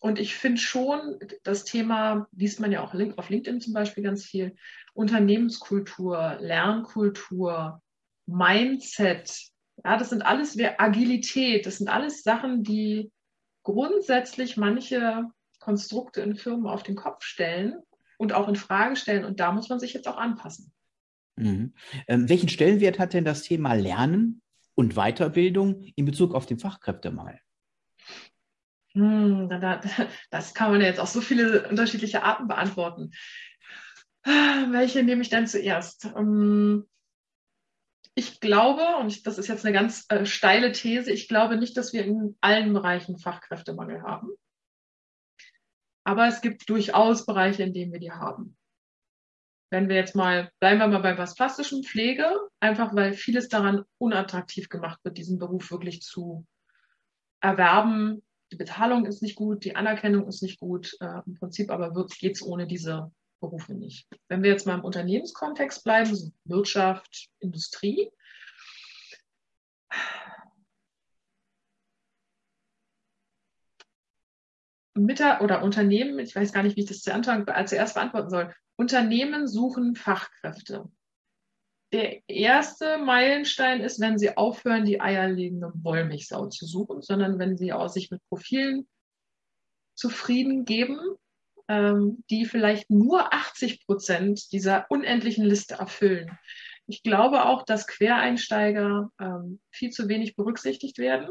Und 0.00 0.18
ich 0.18 0.34
finde 0.34 0.60
schon, 0.60 1.18
das 1.42 1.64
Thema 1.64 2.26
liest 2.32 2.58
man 2.58 2.72
ja 2.72 2.82
auch 2.82 2.94
auf 3.18 3.28
LinkedIn 3.28 3.60
zum 3.60 3.74
Beispiel 3.74 4.02
ganz 4.02 4.24
viel, 4.24 4.56
Unternehmenskultur, 4.94 6.38
Lernkultur, 6.40 7.82
Mindset, 8.24 9.50
ja, 9.84 9.96
das 9.96 10.10
sind 10.10 10.22
alles 10.22 10.58
Agilität, 10.78 11.66
das 11.66 11.78
sind 11.78 11.88
alles 11.88 12.22
Sachen, 12.22 12.62
die 12.62 13.10
grundsätzlich 13.62 14.56
manche 14.56 15.24
Konstrukte 15.58 16.20
in 16.22 16.36
Firmen 16.36 16.66
auf 16.66 16.82
den 16.82 16.96
Kopf 16.96 17.24
stellen 17.24 17.82
und 18.18 18.32
auch 18.32 18.48
in 18.48 18.56
Frage 18.56 18.96
stellen. 18.96 19.24
Und 19.24 19.40
da 19.40 19.52
muss 19.52 19.68
man 19.68 19.80
sich 19.80 19.92
jetzt 19.92 20.08
auch 20.08 20.16
anpassen. 20.16 20.72
Mhm. 21.36 21.74
Ähm, 22.06 22.28
welchen 22.28 22.48
Stellenwert 22.48 22.98
hat 22.98 23.14
denn 23.14 23.24
das 23.24 23.42
Thema 23.42 23.74
Lernen 23.74 24.42
und 24.74 24.94
Weiterbildung 24.94 25.82
in 25.96 26.04
Bezug 26.04 26.34
auf 26.34 26.46
den 26.46 26.58
Fachkräftemangel? 26.58 27.38
Hm, 28.92 29.48
das 30.30 30.54
kann 30.54 30.72
man 30.72 30.80
ja 30.80 30.88
jetzt 30.88 31.00
auf 31.00 31.08
so 31.08 31.20
viele 31.20 31.68
unterschiedliche 31.68 32.22
Arten 32.24 32.48
beantworten. 32.48 33.12
Welche 34.24 35.02
nehme 35.02 35.22
ich 35.22 35.30
denn 35.30 35.46
zuerst? 35.46 36.06
Ähm, 36.16 36.88
ich 38.14 38.40
glaube, 38.40 38.96
und 38.98 39.26
das 39.26 39.38
ist 39.38 39.48
jetzt 39.48 39.64
eine 39.64 39.74
ganz 39.74 40.06
äh, 40.08 40.26
steile 40.26 40.72
These, 40.72 41.10
ich 41.10 41.28
glaube 41.28 41.56
nicht, 41.56 41.76
dass 41.76 41.92
wir 41.92 42.04
in 42.04 42.36
allen 42.40 42.72
Bereichen 42.72 43.18
Fachkräftemangel 43.18 44.02
haben. 44.02 44.30
Aber 46.04 46.26
es 46.26 46.40
gibt 46.40 46.68
durchaus 46.68 47.26
Bereiche, 47.26 47.62
in 47.62 47.72
denen 47.72 47.92
wir 47.92 48.00
die 48.00 48.12
haben. 48.12 48.56
Wenn 49.72 49.88
wir 49.88 49.96
jetzt 49.96 50.16
mal, 50.16 50.50
bleiben 50.58 50.80
wir 50.80 50.88
mal 50.88 51.02
bei 51.02 51.16
was 51.16 51.36
Plastischem, 51.36 51.84
Pflege, 51.84 52.28
einfach 52.58 52.94
weil 52.94 53.12
vieles 53.12 53.48
daran 53.48 53.84
unattraktiv 53.98 54.68
gemacht 54.68 54.98
wird, 55.04 55.16
diesen 55.16 55.38
Beruf 55.38 55.70
wirklich 55.70 56.02
zu 56.02 56.44
erwerben. 57.40 58.22
Die 58.50 58.56
Bezahlung 58.56 59.06
ist 59.06 59.22
nicht 59.22 59.36
gut, 59.36 59.64
die 59.64 59.76
Anerkennung 59.76 60.26
ist 60.26 60.42
nicht 60.42 60.58
gut. 60.58 60.96
Äh, 61.00 61.20
Im 61.24 61.34
Prinzip 61.34 61.70
aber 61.70 61.92
geht 62.18 62.34
es 62.34 62.42
ohne 62.42 62.66
diese 62.66 63.12
Berufe 63.40 63.74
nicht. 63.74 64.06
Wenn 64.28 64.42
wir 64.42 64.50
jetzt 64.50 64.66
mal 64.66 64.74
im 64.78 64.84
Unternehmenskontext 64.84 65.82
bleiben, 65.84 66.34
Wirtschaft, 66.44 67.28
Industrie, 67.40 68.10
Mitter 74.94 75.40
oder 75.40 75.62
Unternehmen, 75.62 76.18
ich 76.18 76.36
weiß 76.36 76.52
gar 76.52 76.62
nicht, 76.62 76.76
wie 76.76 76.82
ich 76.82 76.88
das 76.88 77.00
zuerst 77.00 77.94
beantworten 77.94 78.30
soll. 78.30 78.54
Unternehmen 78.76 79.48
suchen 79.48 79.94
Fachkräfte. 79.94 80.90
der 81.92 82.28
erste 82.28 82.98
Meilenstein 82.98 83.80
ist, 83.80 84.00
wenn 84.00 84.18
Sie 84.18 84.36
aufhören, 84.36 84.84
die 84.84 85.00
eierlegende 85.00 85.72
Wollmilchsau 85.74 86.46
zu 86.46 86.66
suchen, 86.66 87.02
sondern 87.02 87.38
wenn 87.38 87.56
Sie 87.56 87.72
auch 87.72 87.88
sich 87.88 88.10
mit 88.10 88.22
Profilen 88.28 88.88
zufrieden 89.94 90.64
geben, 90.64 90.98
die 91.70 92.46
vielleicht 92.46 92.90
nur 92.90 93.32
80 93.32 93.86
Prozent 93.86 94.52
dieser 94.52 94.86
unendlichen 94.88 95.44
Liste 95.44 95.74
erfüllen. 95.74 96.36
Ich 96.86 97.04
glaube 97.04 97.44
auch, 97.44 97.64
dass 97.64 97.86
Quereinsteiger 97.86 99.12
ähm, 99.20 99.60
viel 99.70 99.90
zu 99.90 100.08
wenig 100.08 100.34
berücksichtigt 100.34 100.98
werden. 100.98 101.28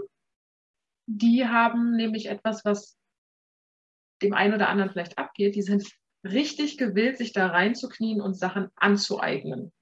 Die 1.07 1.45
haben 1.45 1.95
nämlich 1.95 2.27
etwas, 2.27 2.63
was 2.63 2.97
dem 4.21 4.33
einen 4.33 4.53
oder 4.53 4.69
anderen 4.69 4.91
vielleicht 4.91 5.17
abgeht. 5.17 5.55
Die 5.55 5.61
sind 5.61 5.85
richtig 6.23 6.77
gewillt, 6.77 7.17
sich 7.17 7.33
da 7.33 7.47
reinzuknien 7.47 8.21
und 8.21 8.35
Sachen 8.35 8.69
anzueignen. 8.75 9.73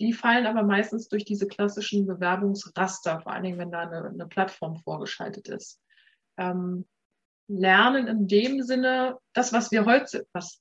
Die 0.00 0.12
fallen 0.12 0.46
aber 0.46 0.62
meistens 0.62 1.08
durch 1.08 1.24
diese 1.24 1.46
klassischen 1.46 2.06
Bewerbungsraster, 2.06 3.20
vor 3.20 3.32
allen 3.32 3.42
Dingen, 3.42 3.58
wenn 3.58 3.72
da 3.72 3.80
eine, 3.80 4.08
eine 4.08 4.26
Plattform 4.28 4.76
vorgeschaltet 4.76 5.48
ist. 5.48 5.82
Ähm, 6.38 6.86
lernen 7.48 8.06
in 8.06 8.28
dem 8.28 8.62
Sinne, 8.62 9.18
das, 9.32 9.52
was 9.52 9.70
wir 9.70 9.84
heute, 9.84 10.26
was 10.32 10.60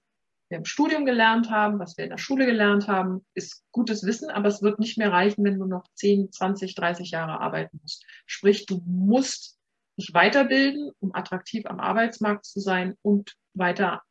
wir 0.50 0.58
im 0.58 0.66
Studium 0.66 1.06
gelernt 1.06 1.50
haben, 1.50 1.80
was 1.80 1.98
wir 1.98 2.06
in 2.06 2.10
der 2.10 2.18
Schule 2.18 2.46
gelernt 2.46 2.88
haben, 2.88 3.26
ist 3.34 3.64
gutes 3.72 4.06
Wissen, 4.06 4.30
aber 4.30 4.48
es 4.48 4.62
wird 4.62 4.80
nicht 4.80 4.98
mehr 4.98 5.12
reichen, 5.12 5.44
wenn 5.44 5.60
du 5.60 5.66
noch 5.66 5.84
10, 5.96 6.32
20, 6.32 6.76
30 6.76 7.12
Jahre 7.12 7.40
arbeiten 7.42 7.80
musst. 7.82 8.06
Sprich, 8.26 8.66
du 8.66 8.82
musst 8.86 9.58
dich 10.00 10.14
weiterbilden, 10.14 10.92
um 11.00 11.14
attraktiv 11.14 11.66
am 11.66 11.80
Arbeitsmarkt 11.80 12.46
zu 12.46 12.60
sein 12.60 12.96
und 13.02 13.36
weiter 13.54 14.02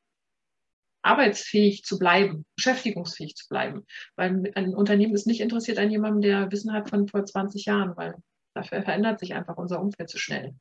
arbeitsfähig 1.02 1.85
zu 1.85 1.99
bleiben, 1.99 2.45
beschäftigungsfähig 2.56 3.37
zu 3.37 3.49
bleiben. 3.49 3.87
Weil 4.16 4.52
ein 4.54 4.75
Unternehmen 4.75 5.14
ist 5.14 5.26
nicht 5.26 5.40
interessiert 5.40 5.78
an 5.78 5.90
jemandem, 5.90 6.21
der 6.23 6.50
Wissen 6.50 6.73
hat 6.73 6.90
von 6.90 7.06
vor 7.09 7.25
20 7.25 7.64
Jahren, 7.64 7.97
weil 7.97 8.16
dafür 8.54 8.83
verändert 8.83 9.21
sich 9.21 9.33
einfach 9.33 9.56
unser 9.56 9.80
Umfeld 9.80 10.11
zu 10.11 10.18
schnell. 10.18 10.54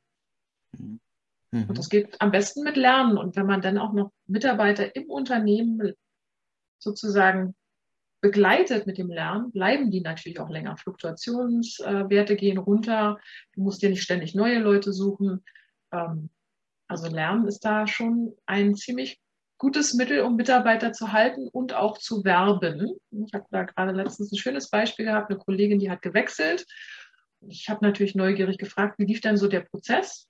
Mhm. 0.78 1.00
Und 1.52 1.78
das 1.78 1.88
geht 1.88 2.20
am 2.20 2.30
besten 2.30 2.62
mit 2.62 2.76
Lernen. 2.76 3.18
Und 3.18 3.36
wenn 3.36 3.46
man 3.46 3.60
dann 3.60 3.78
auch 3.78 3.92
noch 3.92 4.12
Mitarbeiter 4.26 4.94
im 4.96 5.08
Unternehmen 5.10 5.92
sozusagen 6.78 7.54
begleitet 8.20 8.86
mit 8.86 8.98
dem 8.98 9.10
Lernen, 9.10 9.52
bleiben 9.52 9.90
die 9.90 10.00
natürlich 10.00 10.40
auch 10.40 10.50
länger. 10.50 10.76
Fluktuationswerte 10.76 12.36
gehen 12.36 12.58
runter. 12.58 13.18
Du 13.54 13.62
musst 13.62 13.82
dir 13.82 13.90
nicht 13.90 14.02
ständig 14.02 14.34
neue 14.34 14.58
Leute 14.58 14.92
suchen. 14.92 15.44
Ähm, 15.92 16.30
also 16.88 17.08
Lernen 17.08 17.46
ist 17.46 17.60
da 17.60 17.86
schon 17.86 18.34
ein 18.46 18.74
ziemlich 18.74 19.20
gutes 19.58 19.94
Mittel, 19.94 20.20
um 20.20 20.36
Mitarbeiter 20.36 20.92
zu 20.92 21.12
halten 21.12 21.48
und 21.48 21.74
auch 21.74 21.98
zu 21.98 22.24
werben. 22.24 22.98
Ich 23.10 23.32
habe 23.32 23.46
da 23.50 23.62
gerade 23.62 23.92
letztens 23.92 24.32
ein 24.32 24.36
schönes 24.36 24.70
Beispiel 24.70 25.06
gehabt, 25.06 25.30
eine 25.30 25.38
Kollegin, 25.38 25.78
die 25.78 25.90
hat 25.90 26.02
gewechselt. 26.02 26.66
Ich 27.48 27.68
habe 27.68 27.84
natürlich 27.84 28.14
neugierig 28.14 28.58
gefragt, 28.58 28.98
wie 28.98 29.06
lief 29.06 29.20
denn 29.20 29.36
so 29.36 29.48
der 29.48 29.60
Prozess? 29.60 30.28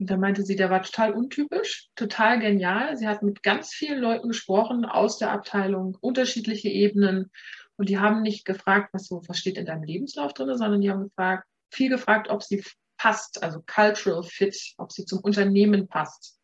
Und 0.00 0.10
da 0.10 0.16
meinte 0.16 0.42
sie, 0.42 0.56
der 0.56 0.70
war 0.70 0.82
total 0.82 1.12
untypisch, 1.12 1.88
total 1.94 2.40
genial. 2.40 2.96
Sie 2.96 3.06
hat 3.06 3.22
mit 3.22 3.42
ganz 3.42 3.72
vielen 3.72 4.00
Leuten 4.00 4.28
gesprochen 4.28 4.84
aus 4.84 5.18
der 5.18 5.30
Abteilung, 5.30 5.96
unterschiedliche 6.00 6.68
Ebenen. 6.68 7.30
Und 7.76 7.88
die 7.88 7.98
haben 7.98 8.22
nicht 8.22 8.44
gefragt, 8.44 8.90
was 8.92 9.06
so, 9.06 9.22
was 9.28 9.38
steht 9.38 9.56
in 9.56 9.66
deinem 9.66 9.84
Lebenslauf 9.84 10.32
drin, 10.32 10.56
sondern 10.56 10.80
die 10.80 10.90
haben 10.90 11.04
gefragt, 11.04 11.46
viel 11.72 11.90
gefragt, 11.90 12.28
ob 12.28 12.42
sie 12.42 12.64
passt, 12.96 13.42
also 13.42 13.62
cultural 13.66 14.22
fit, 14.22 14.56
ob 14.78 14.92
sie 14.92 15.04
zum 15.04 15.20
Unternehmen 15.20 15.88
passt. 15.88 16.38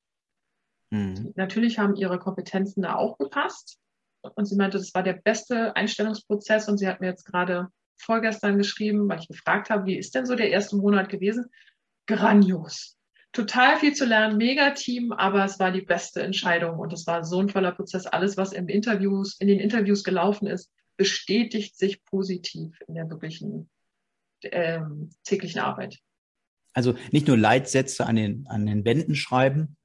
Mhm. 0.90 1.32
Natürlich 1.36 1.78
haben 1.78 1.96
ihre 1.96 2.18
Kompetenzen 2.18 2.82
da 2.82 2.94
auch 2.94 3.18
gepasst. 3.18 3.78
Und 4.36 4.46
sie 4.46 4.56
meinte, 4.56 4.78
das 4.78 4.94
war 4.94 5.02
der 5.02 5.14
beste 5.14 5.74
Einstellungsprozess. 5.74 6.68
Und 6.68 6.78
sie 6.78 6.86
hat 6.86 7.00
mir 7.00 7.08
jetzt 7.08 7.24
gerade 7.24 7.68
vorgestern 7.96 8.58
geschrieben, 8.58 9.08
weil 9.08 9.20
ich 9.20 9.28
gefragt 9.28 9.70
habe, 9.70 9.86
wie 9.86 9.96
ist 9.96 10.14
denn 10.14 10.26
so 10.26 10.36
der 10.36 10.50
erste 10.50 10.76
Monat 10.76 11.08
gewesen? 11.08 11.50
Grandios 12.06 12.99
total 13.32 13.78
viel 13.78 13.94
zu 13.94 14.04
lernen, 14.04 14.36
mega 14.36 14.70
Team, 14.70 15.12
aber 15.12 15.44
es 15.44 15.58
war 15.58 15.70
die 15.70 15.82
beste 15.82 16.22
Entscheidung 16.22 16.78
und 16.78 16.92
es 16.92 17.06
war 17.06 17.24
so 17.24 17.40
ein 17.40 17.48
toller 17.48 17.72
Prozess. 17.72 18.06
Alles, 18.06 18.36
was 18.36 18.52
im 18.52 18.68
Interviews, 18.68 19.36
in 19.40 19.48
den 19.48 19.60
Interviews 19.60 20.04
gelaufen 20.04 20.46
ist, 20.46 20.70
bestätigt 20.96 21.76
sich 21.76 22.04
positiv 22.04 22.78
in 22.88 22.94
der 22.94 23.08
wirklichen 23.08 23.70
ähm, 24.42 25.10
täglichen 25.24 25.60
Arbeit. 25.60 25.98
Also 26.72 26.94
nicht 27.10 27.26
nur 27.26 27.36
Leitsätze 27.36 28.06
an 28.06 28.16
den, 28.16 28.46
an 28.48 28.66
den 28.66 28.84
Wänden 28.84 29.14
schreiben, 29.14 29.76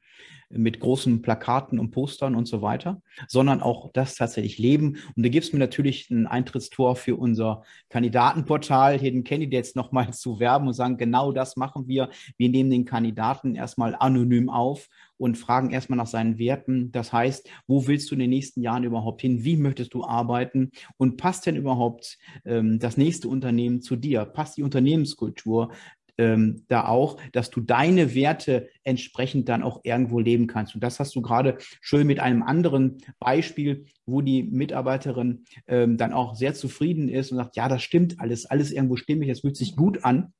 mit 0.57 0.79
großen 0.79 1.21
Plakaten 1.21 1.79
und 1.79 1.91
Postern 1.91 2.35
und 2.35 2.47
so 2.47 2.61
weiter, 2.61 3.01
sondern 3.27 3.61
auch 3.61 3.91
das 3.93 4.15
tatsächlich 4.15 4.57
leben. 4.57 4.97
Und 5.15 5.23
da 5.23 5.29
gibt 5.29 5.45
es 5.45 5.53
mir 5.53 5.59
natürlich 5.59 6.09
ein 6.09 6.27
Eintrittstor 6.27 6.95
für 6.95 7.15
unser 7.15 7.63
Kandidatenportal 7.89 8.99
Hidden 8.99 9.23
Candidates 9.23 9.75
nochmal 9.75 10.13
zu 10.13 10.39
werben 10.39 10.67
und 10.67 10.73
sagen, 10.73 10.97
genau 10.97 11.31
das 11.31 11.55
machen 11.55 11.87
wir. 11.87 12.09
Wir 12.37 12.49
nehmen 12.49 12.69
den 12.69 12.85
Kandidaten 12.85 13.55
erstmal 13.55 13.95
anonym 13.95 14.49
auf 14.49 14.87
und 15.17 15.37
fragen 15.37 15.71
erstmal 15.71 15.97
nach 15.97 16.07
seinen 16.07 16.37
Werten. 16.37 16.91
Das 16.91 17.13
heißt, 17.13 17.49
wo 17.67 17.87
willst 17.87 18.09
du 18.11 18.15
in 18.15 18.19
den 18.19 18.29
nächsten 18.29 18.61
Jahren 18.61 18.83
überhaupt 18.83 19.21
hin? 19.21 19.43
Wie 19.43 19.57
möchtest 19.57 19.93
du 19.93 20.03
arbeiten? 20.03 20.71
Und 20.97 21.17
passt 21.17 21.45
denn 21.45 21.55
überhaupt 21.55 22.17
ähm, 22.45 22.79
das 22.79 22.97
nächste 22.97 23.27
Unternehmen 23.27 23.81
zu 23.81 23.95
dir? 23.95 24.25
Passt 24.25 24.57
die 24.57 24.63
Unternehmenskultur? 24.63 25.71
Ähm, 26.17 26.63
da 26.67 26.87
auch, 26.87 27.17
dass 27.31 27.49
du 27.49 27.61
deine 27.61 28.13
Werte 28.15 28.69
entsprechend 28.83 29.49
dann 29.49 29.63
auch 29.63 29.81
irgendwo 29.83 30.19
leben 30.19 30.47
kannst. 30.47 30.75
Und 30.75 30.83
das 30.83 30.99
hast 30.99 31.15
du 31.15 31.21
gerade 31.21 31.57
schön 31.81 32.07
mit 32.07 32.19
einem 32.19 32.43
anderen 32.43 32.97
Beispiel, 33.19 33.85
wo 34.05 34.21
die 34.21 34.43
Mitarbeiterin 34.43 35.43
ähm, 35.67 35.97
dann 35.97 36.13
auch 36.13 36.35
sehr 36.35 36.53
zufrieden 36.53 37.09
ist 37.09 37.31
und 37.31 37.37
sagt, 37.37 37.55
ja, 37.55 37.67
das 37.67 37.83
stimmt 37.83 38.19
alles, 38.19 38.45
alles 38.45 38.71
irgendwo 38.71 38.95
stimmig, 38.95 39.29
es 39.29 39.41
fühlt 39.41 39.57
sich 39.57 39.75
gut 39.75 40.03
an. 40.03 40.33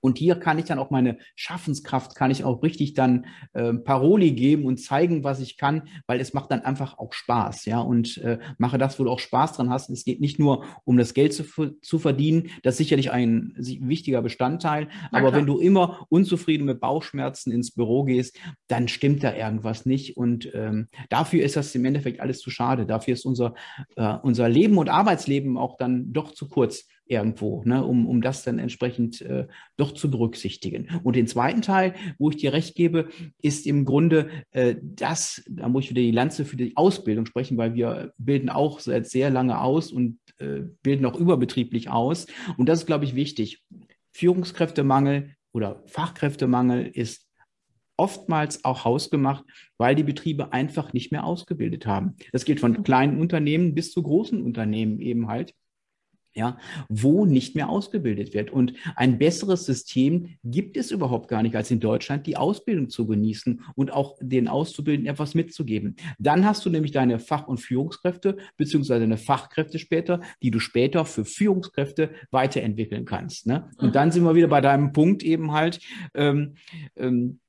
Und 0.00 0.18
hier 0.18 0.36
kann 0.36 0.58
ich 0.58 0.66
dann 0.66 0.78
auch 0.78 0.90
meine 0.90 1.18
Schaffenskraft, 1.34 2.14
kann 2.14 2.30
ich 2.30 2.44
auch 2.44 2.62
richtig 2.62 2.94
dann 2.94 3.26
äh, 3.52 3.74
Paroli 3.74 4.32
geben 4.32 4.64
und 4.64 4.78
zeigen, 4.78 5.24
was 5.24 5.40
ich 5.40 5.56
kann, 5.56 5.88
weil 6.06 6.20
es 6.20 6.34
macht 6.34 6.50
dann 6.50 6.62
einfach 6.62 6.98
auch 6.98 7.12
Spaß, 7.12 7.64
ja, 7.66 7.80
und 7.80 8.18
äh, 8.18 8.38
mache 8.58 8.78
das, 8.78 8.98
wo 8.98 9.04
du 9.04 9.10
auch 9.10 9.18
Spaß 9.18 9.54
dran 9.54 9.70
hast. 9.70 9.90
Es 9.90 10.04
geht 10.04 10.20
nicht 10.20 10.38
nur 10.38 10.64
um 10.84 10.96
das 10.96 11.14
Geld 11.14 11.32
zu, 11.32 11.44
zu 11.80 11.98
verdienen, 11.98 12.50
das 12.62 12.74
ist 12.74 12.78
sicherlich 12.78 13.10
ein 13.10 13.54
wichtiger 13.56 14.22
Bestandteil, 14.22 14.88
Na, 15.10 15.18
aber 15.18 15.28
klar. 15.28 15.40
wenn 15.40 15.46
du 15.46 15.58
immer 15.58 16.06
unzufrieden 16.08 16.64
mit 16.64 16.80
Bauchschmerzen 16.80 17.52
ins 17.52 17.72
Büro 17.72 18.04
gehst, 18.04 18.38
dann 18.68 18.88
stimmt 18.88 19.22
da 19.24 19.34
irgendwas 19.34 19.86
nicht 19.86 20.16
und 20.16 20.50
ähm, 20.54 20.88
dafür 21.08 21.44
ist 21.44 21.56
das 21.56 21.74
im 21.74 21.84
Endeffekt 21.84 22.20
alles 22.20 22.40
zu 22.40 22.50
schade. 22.50 22.86
Dafür 22.86 23.14
ist 23.14 23.24
unser, 23.24 23.54
äh, 23.96 24.14
unser 24.22 24.48
Leben 24.48 24.78
und 24.78 24.88
Arbeitsleben 24.88 25.56
auch 25.56 25.76
dann 25.76 26.12
doch 26.12 26.32
zu 26.32 26.48
kurz 26.48 26.86
irgendwo, 27.08 27.62
ne, 27.64 27.84
um, 27.84 28.06
um 28.06 28.20
das 28.20 28.44
dann 28.44 28.58
entsprechend 28.58 29.20
äh, 29.22 29.46
doch 29.76 29.92
zu 29.92 30.10
berücksichtigen. 30.10 30.88
Und 31.02 31.16
den 31.16 31.26
zweiten 31.26 31.62
Teil, 31.62 31.94
wo 32.18 32.30
ich 32.30 32.36
dir 32.36 32.52
recht 32.52 32.74
gebe, 32.74 33.08
ist 33.40 33.66
im 33.66 33.84
Grunde 33.84 34.28
äh, 34.50 34.76
das, 34.82 35.42
da 35.48 35.68
muss 35.68 35.84
ich 35.84 35.90
wieder 35.90 36.02
die 36.02 36.10
Lanze 36.10 36.44
für 36.44 36.56
die 36.56 36.76
Ausbildung 36.76 37.26
sprechen, 37.26 37.56
weil 37.56 37.74
wir 37.74 38.12
bilden 38.18 38.50
auch 38.50 38.80
seit 38.80 39.08
sehr 39.08 39.30
lange 39.30 39.60
aus 39.60 39.90
und 39.90 40.18
äh, 40.38 40.60
bilden 40.82 41.06
auch 41.06 41.18
überbetrieblich 41.18 41.90
aus. 41.90 42.26
Und 42.56 42.68
das 42.68 42.80
ist, 42.80 42.86
glaube 42.86 43.04
ich, 43.04 43.14
wichtig. 43.14 43.62
Führungskräftemangel 44.12 45.34
oder 45.52 45.82
Fachkräftemangel 45.86 46.86
ist 46.86 47.26
oftmals 47.96 48.64
auch 48.64 48.84
hausgemacht, 48.84 49.44
weil 49.76 49.94
die 49.94 50.04
Betriebe 50.04 50.52
einfach 50.52 50.92
nicht 50.92 51.10
mehr 51.10 51.24
ausgebildet 51.24 51.86
haben. 51.86 52.16
Das 52.32 52.44
geht 52.44 52.60
von 52.60 52.82
kleinen 52.84 53.18
Unternehmen 53.20 53.74
bis 53.74 53.90
zu 53.90 54.02
großen 54.02 54.40
Unternehmen 54.40 55.00
eben 55.00 55.26
halt 55.26 55.54
ja, 56.34 56.58
wo 56.88 57.26
nicht 57.26 57.54
mehr 57.54 57.68
ausgebildet 57.68 58.34
wird. 58.34 58.50
Und 58.50 58.74
ein 58.96 59.18
besseres 59.18 59.64
System 59.64 60.36
gibt 60.44 60.76
es 60.76 60.90
überhaupt 60.90 61.28
gar 61.28 61.42
nicht, 61.42 61.56
als 61.56 61.70
in 61.70 61.80
Deutschland 61.80 62.26
die 62.26 62.36
Ausbildung 62.36 62.88
zu 62.88 63.06
genießen 63.06 63.62
und 63.74 63.92
auch 63.92 64.16
den 64.20 64.48
Auszubildenden 64.48 65.12
etwas 65.12 65.34
mitzugeben. 65.34 65.96
Dann 66.18 66.44
hast 66.44 66.64
du 66.64 66.70
nämlich 66.70 66.92
deine 66.92 67.18
Fach- 67.18 67.48
und 67.48 67.58
Führungskräfte, 67.58 68.36
beziehungsweise 68.56 69.00
deine 69.00 69.16
Fachkräfte 69.16 69.78
später, 69.78 70.20
die 70.42 70.50
du 70.50 70.60
später 70.60 71.04
für 71.04 71.24
Führungskräfte 71.24 72.10
weiterentwickeln 72.30 73.04
kannst. 73.04 73.46
Ne? 73.46 73.70
Und 73.78 73.96
dann 73.96 74.10
sind 74.12 74.24
wir 74.24 74.34
wieder 74.34 74.48
bei 74.48 74.60
deinem 74.60 74.92
Punkt 74.92 75.22
eben 75.22 75.52
halt, 75.52 75.80
ähm, 76.14 76.54
ähm, 76.96 77.40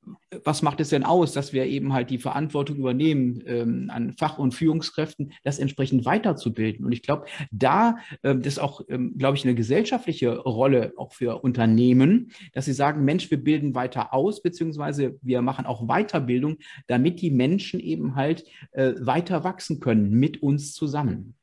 was 0.44 0.62
macht 0.62 0.80
es 0.80 0.90
denn 0.90 1.04
aus, 1.04 1.32
dass 1.32 1.52
wir 1.52 1.66
eben 1.66 1.92
halt 1.92 2.10
die 2.10 2.18
Verantwortung 2.18 2.76
übernehmen, 2.76 3.42
ähm, 3.46 3.90
an 3.92 4.14
Fach- 4.18 4.38
und 4.38 4.54
Führungskräften 4.54 5.32
das 5.44 5.58
entsprechend 5.58 6.04
weiterzubilden? 6.04 6.84
Und 6.84 6.92
ich 6.92 7.02
glaube, 7.02 7.26
da 7.50 7.96
ähm, 8.22 8.42
ist 8.42 8.60
auch, 8.60 8.82
ähm, 8.88 9.16
glaube 9.18 9.36
ich, 9.36 9.44
eine 9.44 9.54
gesellschaftliche 9.54 10.38
Rolle 10.38 10.92
auch 10.96 11.12
für 11.12 11.42
Unternehmen, 11.42 12.32
dass 12.52 12.64
sie 12.64 12.72
sagen, 12.72 13.04
Mensch, 13.04 13.30
wir 13.30 13.42
bilden 13.42 13.74
weiter 13.74 14.14
aus, 14.14 14.42
beziehungsweise 14.42 15.18
wir 15.22 15.42
machen 15.42 15.66
auch 15.66 15.86
Weiterbildung, 15.86 16.58
damit 16.86 17.20
die 17.20 17.30
Menschen 17.30 17.80
eben 17.80 18.14
halt 18.14 18.44
äh, 18.72 18.92
weiter 19.00 19.44
wachsen 19.44 19.80
können 19.80 20.10
mit 20.10 20.42
uns 20.42 20.74
zusammen. 20.74 21.34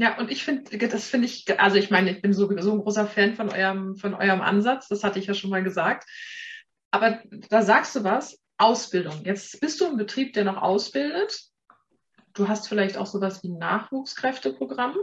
Ja, 0.00 0.16
und 0.16 0.30
ich 0.30 0.44
finde, 0.44 0.78
das 0.78 1.08
finde 1.08 1.26
ich, 1.26 1.44
also 1.60 1.76
ich 1.76 1.90
meine, 1.90 2.12
ich 2.12 2.22
bin 2.22 2.32
sowieso 2.32 2.72
ein 2.72 2.78
großer 2.78 3.08
Fan 3.08 3.34
von 3.34 3.48
eurem, 3.48 3.96
von 3.96 4.14
eurem 4.14 4.40
Ansatz, 4.40 4.86
das 4.86 5.02
hatte 5.02 5.18
ich 5.18 5.26
ja 5.26 5.34
schon 5.34 5.50
mal 5.50 5.64
gesagt. 5.64 6.08
Aber 6.90 7.20
da 7.50 7.62
sagst 7.62 7.94
du 7.96 8.04
was, 8.04 8.38
Ausbildung. 8.56 9.24
Jetzt 9.24 9.60
bist 9.60 9.80
du 9.80 9.86
im 9.86 9.96
Betrieb, 9.96 10.32
der 10.32 10.44
noch 10.44 10.60
ausbildet. 10.60 11.42
Du 12.34 12.48
hast 12.48 12.68
vielleicht 12.68 12.96
auch 12.96 13.06
sowas 13.06 13.42
wie 13.42 13.48
ein 13.48 13.58
Nachwuchskräfteprogramm. 13.58 14.96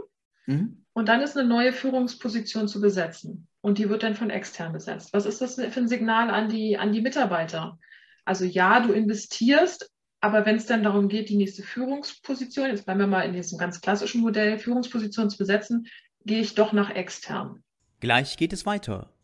Mhm. 0.46 0.84
Und 0.92 1.08
dann 1.08 1.20
ist 1.20 1.36
eine 1.36 1.48
neue 1.48 1.72
Führungsposition 1.72 2.68
zu 2.68 2.80
besetzen. 2.80 3.48
Und 3.60 3.78
die 3.78 3.88
wird 3.88 4.02
dann 4.02 4.14
von 4.14 4.30
extern 4.30 4.72
besetzt. 4.72 5.12
Was 5.12 5.26
ist 5.26 5.40
das 5.40 5.56
für 5.56 5.80
ein 5.80 5.88
Signal 5.88 6.30
an 6.30 6.48
die, 6.48 6.78
an 6.78 6.92
die 6.92 7.00
Mitarbeiter? 7.00 7.78
Also 8.24 8.44
ja, 8.44 8.80
du 8.80 8.92
investierst, 8.92 9.90
aber 10.20 10.46
wenn 10.46 10.56
es 10.56 10.66
dann 10.66 10.82
darum 10.82 11.08
geht, 11.08 11.28
die 11.28 11.36
nächste 11.36 11.62
Führungsposition, 11.62 12.68
jetzt 12.68 12.84
bleiben 12.84 13.00
wir 13.00 13.06
mal 13.06 13.22
in 13.22 13.32
diesem 13.32 13.58
ganz 13.58 13.80
klassischen 13.80 14.20
Modell, 14.20 14.58
Führungsposition 14.58 15.30
zu 15.30 15.38
besetzen, 15.38 15.86
gehe 16.24 16.40
ich 16.40 16.54
doch 16.54 16.72
nach 16.72 16.90
extern. 16.90 17.62
Gleich 18.00 18.36
geht 18.36 18.52
es 18.52 18.66
weiter. 18.66 19.15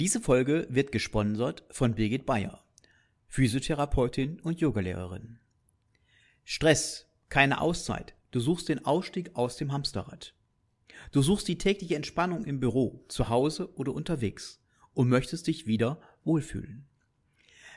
Diese 0.00 0.20
Folge 0.20 0.66
wird 0.70 0.90
gesponsert 0.90 1.62
von 1.70 1.94
Birgit 1.94 2.26
Bayer, 2.26 2.64
Physiotherapeutin 3.28 4.40
und 4.40 4.60
Yogalehrerin. 4.60 5.38
Stress, 6.42 7.06
keine 7.28 7.60
Auszeit, 7.60 8.16
du 8.32 8.40
suchst 8.40 8.68
den 8.68 8.84
Ausstieg 8.84 9.36
aus 9.36 9.56
dem 9.56 9.70
Hamsterrad. 9.70 10.34
Du 11.12 11.22
suchst 11.22 11.46
die 11.46 11.58
tägliche 11.58 11.94
Entspannung 11.94 12.44
im 12.44 12.58
Büro, 12.58 13.04
zu 13.06 13.28
Hause 13.28 13.72
oder 13.76 13.94
unterwegs 13.94 14.60
und 14.94 15.08
möchtest 15.08 15.46
dich 15.46 15.68
wieder 15.68 16.00
wohlfühlen. 16.24 16.88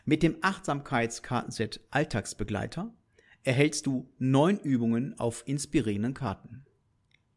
Mit 0.03 0.23
dem 0.23 0.37
Achtsamkeitskartenset 0.41 1.81
Alltagsbegleiter 1.91 2.95
erhältst 3.43 3.85
du 3.85 4.11
neun 4.17 4.59
Übungen 4.59 5.19
auf 5.19 5.43
inspirierenden 5.45 6.15
Karten. 6.15 6.65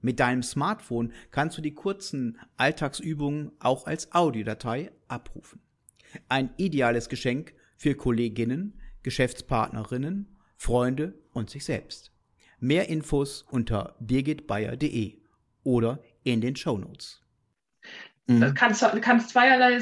Mit 0.03 0.21
deinem 0.21 0.43
Smartphone 0.43 1.13
kannst 1.31 1.59
du 1.59 1.63
die 1.63 1.75
kurzen 1.75 2.39
Alltagsübungen 2.57 3.53
auch 3.59 3.87
als 3.87 4.13
Audiodatei 4.13 4.91
abrufen. 5.09 5.61
Ein 6.29 6.51
ideales 6.57 7.09
Geschenk 7.09 7.55
für 7.77 7.95
Kolleginnen, 7.95 8.81
Geschäftspartnerinnen, 9.03 10.37
Freunde 10.57 11.15
und 11.33 11.51
sich 11.51 11.65
selbst. 11.65 12.13
Mehr 12.59 12.89
Infos 12.89 13.43
unter 13.51 13.97
birgitbayer.de 14.01 15.19
oder 15.65 16.03
in 16.25 16.41
den 16.41 16.57
Show 16.57 16.77
Notes. 16.77 17.23
Das 18.27 18.55
kann, 18.55 19.01
kann 19.01 19.21
zweierlei 19.21 19.79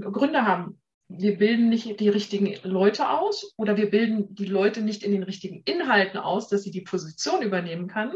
Gründe 0.00 0.42
haben. 0.42 0.80
Wir 1.08 1.38
bilden 1.38 1.68
nicht 1.68 1.98
die 1.98 2.08
richtigen 2.08 2.54
Leute 2.62 3.10
aus 3.10 3.52
oder 3.56 3.76
wir 3.76 3.90
bilden 3.90 4.34
die 4.34 4.46
Leute 4.46 4.80
nicht 4.80 5.02
in 5.02 5.12
den 5.12 5.24
richtigen 5.24 5.62
Inhalten 5.64 6.18
aus, 6.18 6.48
dass 6.48 6.62
sie 6.62 6.70
die 6.70 6.82
Position 6.82 7.42
übernehmen 7.42 7.88
kann. 7.88 8.12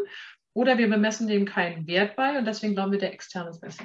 Oder 0.54 0.78
wir 0.78 0.88
bemessen 0.88 1.26
dem 1.26 1.44
keinen 1.44 1.86
Wert 1.86 2.16
bei 2.16 2.38
und 2.38 2.46
deswegen 2.46 2.74
glauben 2.74 2.92
wir, 2.92 2.98
der 2.98 3.12
externe 3.12 3.50
ist 3.50 3.60
besser. 3.60 3.84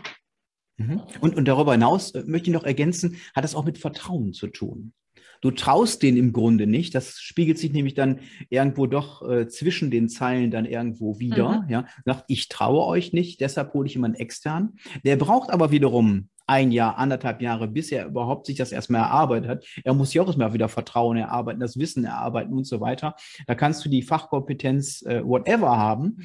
Mhm. 0.77 1.01
Und, 1.19 1.35
und 1.35 1.45
darüber 1.47 1.73
hinaus 1.73 2.11
äh, 2.11 2.23
möchte 2.25 2.49
ich 2.49 2.53
noch 2.53 2.63
ergänzen, 2.63 3.17
hat 3.35 3.43
das 3.43 3.55
auch 3.55 3.65
mit 3.65 3.77
Vertrauen 3.77 4.33
zu 4.33 4.47
tun. 4.47 4.93
Du 5.41 5.51
traust 5.51 6.03
den 6.03 6.17
im 6.17 6.33
Grunde 6.33 6.67
nicht. 6.67 6.93
Das 6.95 7.19
spiegelt 7.19 7.57
sich 7.57 7.71
nämlich 7.71 7.93
dann 7.93 8.19
irgendwo 8.49 8.87
doch 8.87 9.27
äh, 9.27 9.47
zwischen 9.47 9.89
den 9.89 10.09
Zeilen 10.09 10.51
dann 10.51 10.65
irgendwo 10.65 11.19
wieder. 11.19 11.61
Mhm. 11.61 11.69
Ja, 11.69 11.85
sagt, 12.05 12.25
ich 12.27 12.49
traue 12.49 12.85
euch 12.85 13.13
nicht, 13.13 13.39
deshalb 13.41 13.73
hole 13.73 13.87
ich 13.87 13.93
jemanden 13.93 14.19
extern. 14.19 14.73
Der 15.05 15.15
braucht 15.15 15.49
aber 15.49 15.71
wiederum 15.71 16.29
ein 16.49 16.71
Jahr, 16.71 16.97
anderthalb 16.97 17.41
Jahre, 17.41 17.67
bis 17.67 17.91
er 17.91 18.07
überhaupt 18.07 18.47
sich 18.47 18.57
das 18.57 18.71
erstmal 18.71 19.01
erarbeitet 19.01 19.49
hat. 19.49 19.65
Er 19.83 19.93
muss 19.93 20.09
sich 20.09 20.19
auch 20.19 20.25
erstmal 20.25 20.53
wieder 20.53 20.67
Vertrauen 20.67 21.15
erarbeiten, 21.15 21.59
das 21.59 21.77
Wissen 21.77 22.03
erarbeiten 22.03 22.53
und 22.53 22.65
so 22.65 22.81
weiter. 22.81 23.15
Da 23.45 23.53
kannst 23.53 23.85
du 23.85 23.89
die 23.89 24.01
Fachkompetenz 24.01 25.03
äh, 25.03 25.23
whatever 25.23 25.77
haben. 25.77 26.17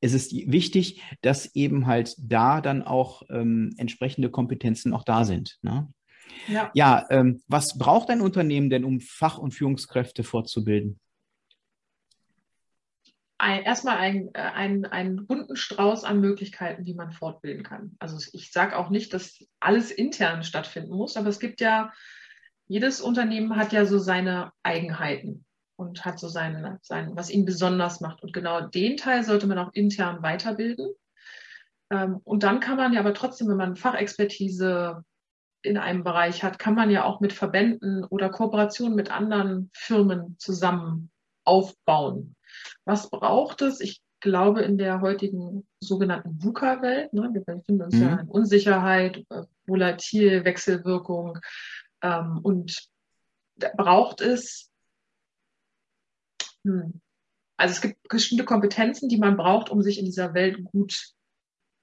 Es 0.00 0.14
ist 0.14 0.32
wichtig, 0.32 1.00
dass 1.22 1.54
eben 1.54 1.86
halt 1.86 2.16
da 2.18 2.60
dann 2.60 2.82
auch 2.82 3.22
ähm, 3.30 3.72
entsprechende 3.76 4.30
Kompetenzen 4.30 4.92
auch 4.92 5.04
da 5.04 5.24
sind. 5.24 5.58
Ne? 5.62 5.88
Ja, 6.48 6.70
ja 6.74 7.06
ähm, 7.10 7.40
was 7.46 7.78
braucht 7.78 8.10
ein 8.10 8.20
Unternehmen 8.20 8.70
denn, 8.70 8.84
um 8.84 9.00
Fach- 9.00 9.38
und 9.38 9.54
Führungskräfte 9.54 10.24
fortzubilden? 10.24 10.98
Ein, 13.38 13.62
erstmal 13.62 13.98
einen 13.98 14.34
ein, 14.34 14.84
ein 14.84 15.26
bunten 15.26 15.54
Strauß 15.54 16.02
an 16.04 16.20
Möglichkeiten, 16.20 16.86
wie 16.86 16.94
man 16.94 17.12
fortbilden 17.12 17.62
kann. 17.62 17.94
Also 18.00 18.18
ich 18.32 18.52
sage 18.52 18.76
auch 18.76 18.90
nicht, 18.90 19.14
dass 19.14 19.38
alles 19.60 19.92
intern 19.92 20.42
stattfinden 20.42 20.94
muss, 20.94 21.16
aber 21.16 21.28
es 21.28 21.38
gibt 21.38 21.60
ja, 21.60 21.92
jedes 22.66 23.00
Unternehmen 23.00 23.56
hat 23.56 23.72
ja 23.72 23.86
so 23.86 23.98
seine 23.98 24.52
Eigenheiten 24.62 25.44
und 25.76 26.04
hat 26.04 26.18
so 26.18 26.28
seine, 26.28 26.80
sein, 26.82 27.12
was 27.14 27.30
ihn 27.30 27.44
besonders 27.44 28.00
macht. 28.00 28.22
Und 28.22 28.32
genau 28.32 28.60
den 28.60 28.96
Teil 28.96 29.22
sollte 29.22 29.46
man 29.46 29.58
auch 29.58 29.72
intern 29.72 30.22
weiterbilden. 30.22 30.92
Ähm, 31.90 32.20
und 32.24 32.42
dann 32.42 32.58
kann 32.60 32.76
man 32.76 32.92
ja 32.92 33.00
aber 33.00 33.14
trotzdem, 33.14 33.48
wenn 33.48 33.56
man 33.56 33.76
Fachexpertise 33.76 35.04
in 35.62 35.78
einem 35.78 36.02
Bereich 36.04 36.42
hat, 36.42 36.58
kann 36.58 36.74
man 36.74 36.90
ja 36.90 37.04
auch 37.04 37.20
mit 37.20 37.32
Verbänden 37.32 38.04
oder 38.04 38.28
Kooperationen 38.28 38.96
mit 38.96 39.10
anderen 39.10 39.70
Firmen 39.72 40.36
zusammen 40.38 41.10
aufbauen. 41.44 42.36
Was 42.84 43.10
braucht 43.10 43.62
es? 43.62 43.80
Ich 43.80 44.00
glaube, 44.20 44.62
in 44.62 44.78
der 44.78 45.00
heutigen 45.00 45.66
sogenannten 45.80 46.42
VUCA-Welt, 46.42 47.12
ne, 47.12 47.30
wir 47.32 47.42
befinden 47.42 47.82
uns 47.82 47.94
mhm. 47.94 48.02
ja 48.02 48.16
in 48.16 48.28
Unsicherheit, 48.28 49.24
äh, 49.30 49.44
volatil, 49.66 50.44
Wechselwirkung 50.44 51.38
ähm, 52.02 52.40
und 52.42 52.88
braucht 53.76 54.20
es, 54.20 54.70
hm, 56.64 57.00
also 57.56 57.72
es 57.72 57.80
gibt 57.80 58.08
bestimmte 58.08 58.44
Kompetenzen, 58.44 59.08
die 59.08 59.18
man 59.18 59.36
braucht, 59.36 59.70
um 59.70 59.82
sich 59.82 59.98
in 59.98 60.04
dieser 60.04 60.34
Welt 60.34 60.64
gut 60.64 61.12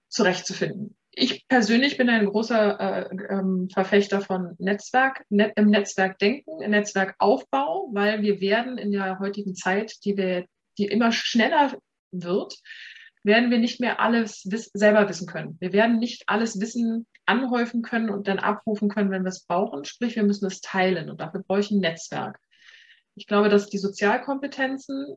zurechtzufinden 0.10 0.96
ich 1.16 1.48
persönlich 1.48 1.98
bin 1.98 2.10
ein 2.10 2.26
großer 2.26 2.80
äh, 2.80 3.16
ähm, 3.30 3.70
Verfechter 3.70 4.22
von 4.22 4.56
Netzwerk, 4.60 5.26
Net, 5.30 5.54
im 5.56 5.70
Netzwerkdenken, 5.70 6.62
im 6.62 6.72
Netzwerkaufbau, 6.72 7.90
weil 7.94 8.22
wir 8.22 8.42
werden 8.42 8.78
in 8.78 8.92
der 8.92 9.20
heutigen 9.20 9.56
Zeit, 9.56 10.04
die 10.04 10.18
wir, 10.18 10.46
die 10.78 10.86
immer 10.86 11.12
schneller 11.12 11.78
wird, 12.12 12.58
werden 13.24 13.50
wir 13.50 13.58
nicht 13.58 13.80
mehr 13.80 14.00
alles 14.00 14.44
wiss 14.50 14.70
selber 14.74 15.10
wissen 15.10 15.28
können. 15.28 15.58
Wir 15.60 15.74
werden 15.74 15.98
nicht 15.98 16.24
alles 16.28 16.60
Wissen 16.60 17.08
anhäufen 17.26 17.82
können 17.82 18.10
und 18.10 18.28
dann 18.28 18.40
abrufen 18.40 18.88
können, 18.88 19.10
wenn 19.10 19.24
wir 19.24 19.30
es 19.30 19.46
brauchen. 19.46 19.84
Sprich, 19.84 20.16
wir 20.16 20.24
müssen 20.24 20.46
es 20.46 20.62
teilen 20.62 21.10
und 21.10 21.20
dafür 21.20 21.42
brauche 21.42 21.62
ich 21.62 21.72
ein 21.72 21.80
Netzwerk. 21.80 22.40
Ich 23.16 23.26
glaube, 23.26 23.50
dass 23.50 23.70
die 23.70 23.80
Sozialkompetenzen 23.80 25.16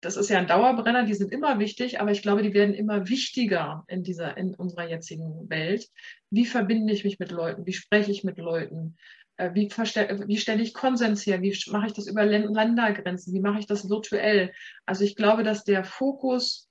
das 0.00 0.16
ist 0.16 0.30
ja 0.30 0.38
ein 0.38 0.46
Dauerbrenner, 0.46 1.04
die 1.04 1.14
sind 1.14 1.30
immer 1.30 1.58
wichtig, 1.58 2.00
aber 2.00 2.10
ich 2.10 2.22
glaube, 2.22 2.42
die 2.42 2.54
werden 2.54 2.74
immer 2.74 3.08
wichtiger 3.08 3.84
in 3.86 4.02
dieser, 4.02 4.36
in 4.36 4.54
unserer 4.54 4.88
jetzigen 4.88 5.48
Welt. 5.50 5.88
Wie 6.30 6.46
verbinde 6.46 6.92
ich 6.92 7.04
mich 7.04 7.18
mit 7.18 7.30
Leuten? 7.30 7.66
Wie 7.66 7.74
spreche 7.74 8.10
ich 8.10 8.24
mit 8.24 8.38
Leuten? 8.38 8.96
Äh, 9.40 9.54
wie, 9.54 9.70
wie 9.70 10.36
stelle 10.36 10.62
ich 10.62 10.74
Konsens 10.74 11.24
her? 11.24 11.40
Wie 11.40 11.56
mache 11.70 11.86
ich 11.86 11.92
das 11.94 12.06
über 12.06 12.24
Ländergrenzen? 12.24 13.32
Wie 13.32 13.40
mache 13.40 13.58
ich 13.58 13.66
das 13.66 13.88
virtuell? 13.88 14.52
Also 14.84 15.04
ich 15.04 15.16
glaube, 15.16 15.42
dass 15.42 15.64
der 15.64 15.84
Fokus 15.84 16.68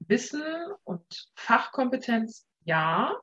Wissen 0.00 0.42
und 0.84 1.04
Fachkompetenz, 1.34 2.46
ja, 2.64 3.14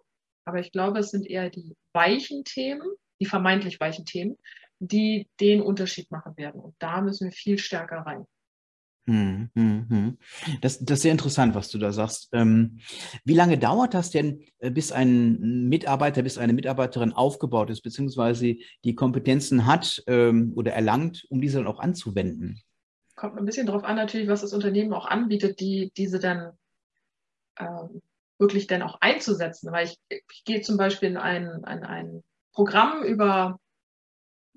aber 0.46 0.60
ich 0.60 0.72
glaube, 0.72 1.00
es 1.00 1.10
sind 1.10 1.26
eher 1.26 1.50
die 1.50 1.76
weichen 1.94 2.44
Themen, 2.44 2.88
die 3.20 3.26
vermeintlich 3.26 3.80
weichen 3.80 4.06
Themen, 4.06 4.38
die 4.80 5.28
den 5.40 5.62
Unterschied 5.62 6.12
machen 6.12 6.38
werden. 6.38 6.62
Und 6.62 6.76
da 6.78 7.02
müssen 7.02 7.30
wir 7.30 7.32
viel 7.32 7.58
stärker 7.58 8.00
rein. 8.00 8.26
Hm, 9.08 9.52
hm, 9.54 9.86
hm. 9.88 10.18
Das, 10.62 10.80
das 10.80 10.98
ist 10.98 11.04
sehr 11.04 11.12
interessant, 11.12 11.54
was 11.54 11.70
du 11.70 11.78
da 11.78 11.92
sagst. 11.92 12.30
Ähm, 12.34 12.80
wie 13.24 13.36
lange 13.36 13.60
dauert 13.60 13.94
das 13.94 14.10
denn, 14.10 14.44
äh, 14.58 14.72
bis 14.72 14.92
ein 14.92 15.68
Mitarbeiter, 15.70 16.24
bis 16.24 16.40
eine 16.40 16.54
Mitarbeiterin 16.54 17.14
aufgebaut 17.14 17.70
ist, 17.70 17.82
beziehungsweise 17.82 18.56
die 18.84 18.96
Kompetenzen 18.96 19.68
hat 19.68 20.04
ähm, 20.08 20.54
oder 20.56 20.74
erlangt, 20.74 21.26
um 21.30 21.40
diese 21.40 21.60
dann 21.60 21.68
auch 21.68 21.80
anzuwenden? 21.80 22.62
Kommt 23.16 23.38
ein 23.38 23.46
bisschen 23.46 23.68
darauf 23.68 23.84
an, 23.84 23.96
natürlich, 23.96 24.28
was 24.28 24.42
das 24.42 24.54
Unternehmen 24.54 24.94
auch 24.94 25.06
anbietet, 25.06 25.60
die 25.60 25.92
diese 25.96 26.20
dann 26.20 26.54
ähm, 27.60 28.02
wirklich 28.40 28.66
dann 28.66 28.82
auch 28.82 29.00
einzusetzen. 29.02 29.72
Weil 29.72 29.86
ich, 29.86 30.00
ich 30.10 30.44
gehe 30.46 30.62
zum 30.62 30.78
Beispiel 30.78 31.10
in 31.10 31.18
ein, 31.18 31.44
in 31.44 31.64
ein 31.64 32.24
Programm 32.54 33.04
über 33.04 33.60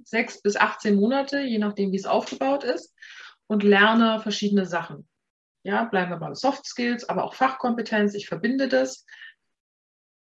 sechs 0.05 0.41
bis 0.41 0.57
18 0.57 0.97
Monate, 0.97 1.41
je 1.41 1.59
nachdem, 1.59 1.93
wie 1.93 1.97
es 1.97 2.07
aufgebaut 2.07 2.65
ist 2.65 2.95
und 3.49 3.65
lerne 3.65 4.21
verschiedene 4.21 4.67
Sachen. 4.67 5.09
Ja, 5.65 5.85
bleiben 5.85 6.11
wir 6.11 6.19
bei 6.19 6.35
Soft 6.35 6.65
Skills, 6.67 7.09
aber 7.09 7.25
auch 7.25 7.35
Fachkompetenz. 7.35 8.15
Ich 8.15 8.29
verbinde 8.29 8.69
das. 8.69 9.05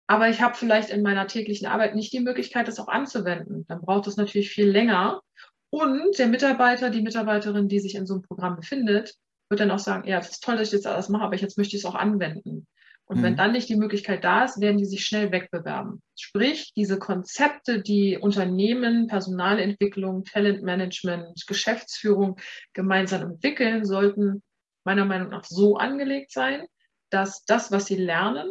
Aber 0.08 0.30
ich 0.30 0.42
habe 0.42 0.56
vielleicht 0.56 0.90
in 0.90 1.02
meiner 1.02 1.28
täglichen 1.28 1.68
Arbeit 1.68 1.96
nicht 1.96 2.14
die 2.14 2.20
Möglichkeit, 2.20 2.68
das 2.68 2.80
auch 2.80 2.88
anzuwenden. 2.88 3.66
Dann 3.68 3.82
braucht 3.82 4.08
es 4.08 4.18
natürlich 4.18 4.52
viel 4.52 4.70
länger. 4.70 5.22
Und 5.70 6.20
der 6.20 6.28
Mitarbeiter, 6.28 6.90
die 6.92 7.02
Mitarbeiterin, 7.02 7.68
die 7.68 7.80
sich 7.80 7.96
in 7.96 8.06
so 8.06 8.14
einem 8.14 8.22
Programm 8.22 8.58
befindet, 8.58 9.16
wird 9.50 9.60
dann 9.60 9.72
auch 9.72 9.80
sagen, 9.80 10.08
ja, 10.08 10.20
es 10.20 10.30
ist 10.30 10.44
toll, 10.44 10.58
dass 10.58 10.68
ich 10.68 10.74
jetzt 10.74 10.88
alles 10.88 11.10
mache, 11.10 11.24
aber 11.24 11.36
jetzt 11.36 11.58
möchte 11.58 11.76
ich 11.76 11.84
es 11.84 11.90
auch 11.90 11.96
anwenden. 11.96 12.68
Und 13.14 13.20
mhm. 13.20 13.24
wenn 13.24 13.38
dann 13.38 13.52
nicht 13.52 13.70
die 13.70 13.76
Möglichkeit 13.76 14.24
da 14.24 14.44
ist, 14.44 14.60
werden 14.60 14.80
die 14.80 14.86
sich 14.86 15.06
schnell 15.06 15.32
wegbewerben. 15.32 16.02
Sprich, 16.20 16.74
diese 16.76 16.98
Konzepte, 16.98 17.80
die 17.80 18.18
Unternehmen, 18.18 19.06
Personalentwicklung, 19.06 20.24
Talentmanagement, 20.24 21.46
Geschäftsführung 21.46 22.40
gemeinsam 22.74 23.22
entwickeln, 23.22 23.86
sollten 23.86 24.42
meiner 24.84 25.06
Meinung 25.06 25.30
nach 25.30 25.44
so 25.44 25.78
angelegt 25.78 26.32
sein, 26.32 26.66
dass 27.12 27.46
das, 27.46 27.72
was 27.72 27.86
sie 27.86 27.98
lernen, 27.98 28.48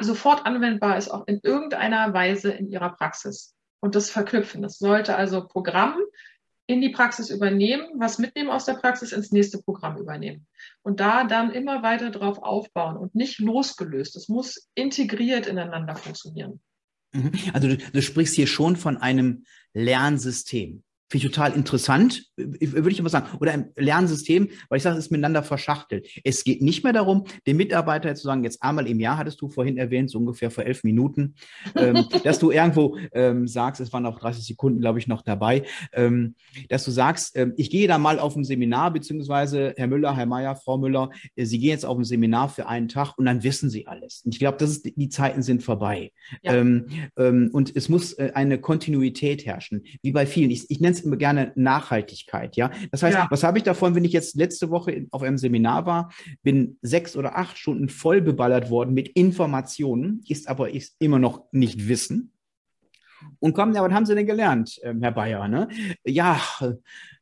sofort 0.00 0.44
anwendbar 0.44 0.98
ist, 0.98 1.08
auch 1.08 1.26
in 1.26 1.40
irgendeiner 1.42 2.12
Weise 2.12 2.50
in 2.50 2.68
ihrer 2.68 2.90
Praxis. 2.90 3.54
Und 3.80 3.94
das 3.94 4.10
verknüpfen. 4.10 4.60
Das 4.60 4.76
sollte 4.76 5.16
also 5.16 5.46
Programm 5.46 5.96
in 6.68 6.82
die 6.82 6.90
Praxis 6.90 7.30
übernehmen, 7.30 7.88
was 7.96 8.18
mitnehmen 8.18 8.50
aus 8.50 8.66
der 8.66 8.74
Praxis, 8.74 9.12
ins 9.12 9.32
nächste 9.32 9.58
Programm 9.58 9.96
übernehmen. 9.96 10.46
Und 10.82 11.00
da 11.00 11.24
dann 11.24 11.50
immer 11.50 11.82
weiter 11.82 12.10
drauf 12.10 12.38
aufbauen 12.42 12.98
und 12.98 13.14
nicht 13.14 13.38
losgelöst. 13.38 14.16
Es 14.16 14.28
muss 14.28 14.68
integriert 14.74 15.46
ineinander 15.46 15.96
funktionieren. 15.96 16.60
Mhm. 17.12 17.32
Also 17.54 17.68
du, 17.68 17.78
du 17.78 18.02
sprichst 18.02 18.34
hier 18.34 18.46
schon 18.46 18.76
von 18.76 18.98
einem 18.98 19.44
Lernsystem. 19.72 20.82
Finde 21.10 21.26
ich 21.26 21.32
total 21.32 21.54
interessant, 21.54 22.26
würde 22.36 22.90
ich 22.90 22.98
immer 22.98 23.08
sagen. 23.08 23.28
Oder 23.40 23.52
ein 23.52 23.70
Lernsystem, 23.76 24.50
weil 24.68 24.76
ich 24.76 24.82
sage, 24.82 24.98
es 24.98 25.06
ist 25.06 25.10
miteinander 25.10 25.42
verschachtelt. 25.42 26.06
Es 26.22 26.44
geht 26.44 26.60
nicht 26.60 26.84
mehr 26.84 26.92
darum, 26.92 27.24
dem 27.46 27.56
Mitarbeiter 27.56 28.14
zu 28.14 28.24
sagen, 28.24 28.44
jetzt 28.44 28.62
einmal 28.62 28.86
im 28.86 29.00
Jahr, 29.00 29.16
hattest 29.16 29.40
du 29.40 29.48
vorhin 29.48 29.78
erwähnt, 29.78 30.10
so 30.10 30.18
ungefähr 30.18 30.50
vor 30.50 30.64
elf 30.64 30.84
Minuten, 30.84 31.34
ähm, 31.76 32.04
dass 32.24 32.38
du 32.38 32.50
irgendwo 32.50 32.98
ähm, 33.12 33.48
sagst, 33.48 33.80
es 33.80 33.90
waren 33.90 34.04
auch 34.04 34.18
30 34.18 34.44
Sekunden, 34.44 34.80
glaube 34.80 34.98
ich, 34.98 35.06
noch 35.06 35.22
dabei, 35.22 35.62
ähm, 35.94 36.34
dass 36.68 36.84
du 36.84 36.90
sagst, 36.90 37.36
ähm, 37.36 37.54
ich 37.56 37.70
gehe 37.70 37.88
da 37.88 37.96
mal 37.96 38.18
auf 38.18 38.36
ein 38.36 38.44
Seminar, 38.44 38.92
beziehungsweise 38.92 39.72
Herr 39.78 39.86
Müller, 39.86 40.14
Herr 40.14 40.26
Meier, 40.26 40.56
Frau 40.56 40.76
Müller, 40.76 41.08
äh, 41.36 41.46
Sie 41.46 41.58
gehen 41.58 41.70
jetzt 41.70 41.86
auf 41.86 41.96
ein 41.96 42.04
Seminar 42.04 42.50
für 42.50 42.68
einen 42.68 42.88
Tag 42.88 43.16
und 43.16 43.24
dann 43.24 43.42
wissen 43.42 43.70
Sie 43.70 43.86
alles. 43.86 44.20
Und 44.26 44.34
ich 44.34 44.40
glaube, 44.40 44.58
das 44.58 44.70
ist, 44.70 44.92
die 44.94 45.08
Zeiten 45.08 45.40
sind 45.40 45.62
vorbei. 45.62 46.12
Ja. 46.42 46.54
Ähm, 46.54 46.86
ähm, 47.16 47.48
und 47.54 47.74
es 47.74 47.88
muss 47.88 48.12
äh, 48.12 48.32
eine 48.34 48.60
Kontinuität 48.60 49.46
herrschen, 49.46 49.84
wie 50.02 50.12
bei 50.12 50.26
vielen. 50.26 50.50
Ich, 50.50 50.70
ich 50.70 50.80
nenne 50.80 50.97
es 50.98 51.04
immer 51.04 51.16
gerne 51.16 51.52
Nachhaltigkeit, 51.54 52.56
ja. 52.56 52.70
Das 52.90 53.02
heißt, 53.02 53.16
ja. 53.16 53.26
was 53.30 53.42
habe 53.42 53.58
ich 53.58 53.64
davon, 53.64 53.94
wenn 53.94 54.04
ich 54.04 54.12
jetzt 54.12 54.36
letzte 54.36 54.70
Woche 54.70 55.06
auf 55.10 55.22
einem 55.22 55.38
Seminar 55.38 55.86
war, 55.86 56.12
bin 56.42 56.78
sechs 56.82 57.16
oder 57.16 57.36
acht 57.36 57.58
Stunden 57.58 57.88
voll 57.88 58.20
beballert 58.20 58.70
worden 58.70 58.94
mit 58.94 59.08
Informationen, 59.08 60.22
ist 60.28 60.48
aber 60.48 60.74
ist 60.74 60.96
immer 60.98 61.18
noch 61.18 61.44
nicht 61.52 61.88
Wissen. 61.88 62.32
Und 63.40 63.54
kommen, 63.54 63.74
ja, 63.74 63.82
was 63.82 63.92
haben 63.92 64.06
Sie 64.06 64.14
denn 64.14 64.26
gelernt, 64.26 64.78
ähm, 64.82 65.02
Herr 65.02 65.12
Bayer? 65.12 65.48
Ne? 65.48 65.68
Ja, 66.04 66.40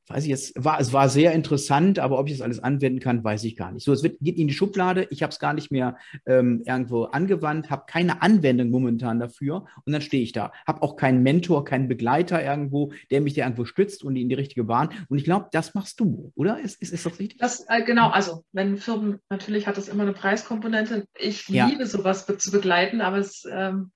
weiß 0.09 0.25
ich 0.25 0.31
jetzt, 0.31 0.53
war, 0.57 0.79
es 0.81 0.93
war 0.93 1.09
sehr 1.09 1.33
interessant, 1.33 1.99
aber 1.99 2.19
ob 2.19 2.29
ich 2.29 2.35
das 2.35 2.43
alles 2.43 2.61
anwenden 2.61 3.01
kann, 3.01 3.25
weiß 3.25 3.43
ich 3.45 3.57
gar 3.57 3.73
nicht. 3.73 3.85
So, 3.85 3.93
es 3.93 4.03
wird, 4.03 4.19
geht 4.21 4.39
in 4.39 4.47
die 4.47 4.55
Schublade, 4.55 5.07
ich 5.11 5.23
habe 5.23 5.33
es 5.33 5.39
gar 5.39 5.53
nicht 5.53 5.73
mehr 5.73 5.97
ähm, 6.27 6.63
irgendwo 6.65 7.05
angewandt, 7.05 7.71
habe 7.71 7.85
keine 7.89 8.23
Anwendung 8.23 8.71
momentan 8.71 9.19
dafür 9.19 9.67
und 9.85 9.93
dann 9.93 10.01
stehe 10.01 10.23
ich 10.23 10.33
da. 10.33 10.53
Habe 10.67 10.83
auch 10.83 10.97
keinen 10.97 11.23
Mentor, 11.23 11.65
keinen 11.65 11.89
Begleiter 11.89 12.43
irgendwo, 12.43 12.93
der 13.11 13.21
mich 13.21 13.35
da 13.35 13.43
irgendwo 13.43 13.65
stützt 13.65 14.05
und 14.05 14.15
in 14.17 14.29
die 14.29 14.35
richtige 14.35 14.65
Bahn. 14.65 14.91
Und 15.09 15.19
ich 15.19 15.25
glaube, 15.25 15.49
das 15.51 15.75
machst 15.75 15.99
du, 15.99 16.33
oder? 16.37 16.61
Ist, 16.61 16.81
ist, 16.81 16.93
ist 16.93 17.05
das 17.05 17.19
richtig? 17.19 17.39
Das, 17.39 17.67
äh, 17.69 17.83
genau, 17.83 18.09
also 18.11 18.45
wenn 18.53 18.77
Firmen, 18.77 19.19
natürlich 19.29 19.67
hat 19.67 19.77
das 19.77 19.89
immer 19.89 20.05
eine 20.05 20.13
Preiskomponente. 20.13 21.07
Ich 21.19 21.49
ja. 21.49 21.67
liebe 21.67 21.87
sowas 21.87 22.27
be 22.27 22.39
zu 22.39 22.53
begleiten, 22.53 23.01
aber 23.01 23.19
es, 23.19 23.45
ähm, 23.51 23.91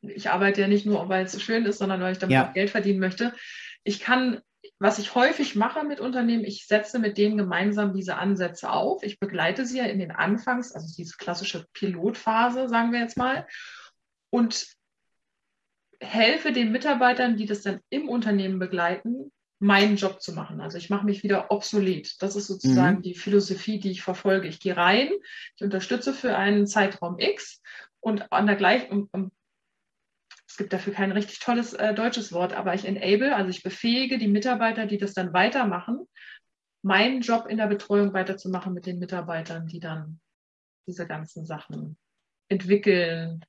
ich 0.00 0.30
arbeite 0.30 0.60
ja 0.60 0.68
nicht 0.68 0.86
nur, 0.86 1.08
weil 1.08 1.24
es 1.24 1.32
so 1.32 1.40
schön 1.40 1.66
ist, 1.66 1.78
sondern 1.78 2.00
weil 2.00 2.12
ich 2.12 2.18
damit 2.18 2.34
ja. 2.34 2.48
auch 2.48 2.54
Geld 2.54 2.70
verdienen 2.70 3.00
möchte. 3.00 3.32
Ich 3.82 4.00
kann 4.00 4.40
was 4.80 4.98
ich 4.98 5.14
häufig 5.14 5.56
mache 5.56 5.84
mit 5.84 6.00
Unternehmen, 6.00 6.42
ich 6.42 6.66
setze 6.66 6.98
mit 6.98 7.18
denen 7.18 7.36
gemeinsam 7.36 7.92
diese 7.92 8.16
Ansätze 8.16 8.70
auf. 8.70 9.02
Ich 9.02 9.20
begleite 9.20 9.66
sie 9.66 9.78
ja 9.78 9.84
in 9.84 9.98
den 9.98 10.10
Anfangs, 10.10 10.72
also 10.72 10.92
diese 10.96 11.16
klassische 11.18 11.66
Pilotphase, 11.74 12.66
sagen 12.68 12.90
wir 12.90 13.00
jetzt 13.00 13.18
mal, 13.18 13.46
und 14.30 14.66
helfe 16.00 16.52
den 16.52 16.72
Mitarbeitern, 16.72 17.36
die 17.36 17.44
das 17.44 17.60
dann 17.60 17.80
im 17.90 18.08
Unternehmen 18.08 18.58
begleiten, 18.58 19.30
meinen 19.58 19.96
Job 19.96 20.22
zu 20.22 20.32
machen. 20.32 20.62
Also 20.62 20.78
ich 20.78 20.88
mache 20.88 21.04
mich 21.04 21.22
wieder 21.22 21.50
obsolet. 21.50 22.16
Das 22.22 22.34
ist 22.34 22.46
sozusagen 22.46 22.98
mhm. 22.98 23.02
die 23.02 23.14
Philosophie, 23.14 23.78
die 23.78 23.90
ich 23.90 24.00
verfolge. 24.00 24.48
Ich 24.48 24.60
gehe 24.60 24.78
rein, 24.78 25.10
ich 25.56 25.62
unterstütze 25.62 26.14
für 26.14 26.38
einen 26.38 26.66
Zeitraum 26.66 27.18
X 27.18 27.60
und 28.00 28.32
an 28.32 28.46
der 28.46 28.56
gleichen, 28.56 29.10
gibt 30.60 30.74
dafür 30.74 30.92
kein 30.92 31.10
richtig 31.10 31.38
tolles 31.38 31.72
äh, 31.72 31.94
deutsches 31.94 32.34
Wort, 32.34 32.52
aber 32.52 32.74
ich 32.74 32.84
enable, 32.84 33.34
also 33.34 33.48
ich 33.48 33.62
befähige 33.62 34.18
die 34.18 34.28
Mitarbeiter, 34.28 34.84
die 34.84 34.98
das 34.98 35.14
dann 35.14 35.32
weitermachen, 35.32 36.06
meinen 36.82 37.22
Job 37.22 37.46
in 37.46 37.56
der 37.56 37.66
Betreuung 37.66 38.12
weiterzumachen 38.12 38.74
mit 38.74 38.84
den 38.84 38.98
Mitarbeitern, 38.98 39.66
die 39.66 39.80
dann 39.80 40.20
diese 40.86 41.06
ganzen 41.06 41.46
Sachen 41.46 41.96
entwickeln, 42.48 43.42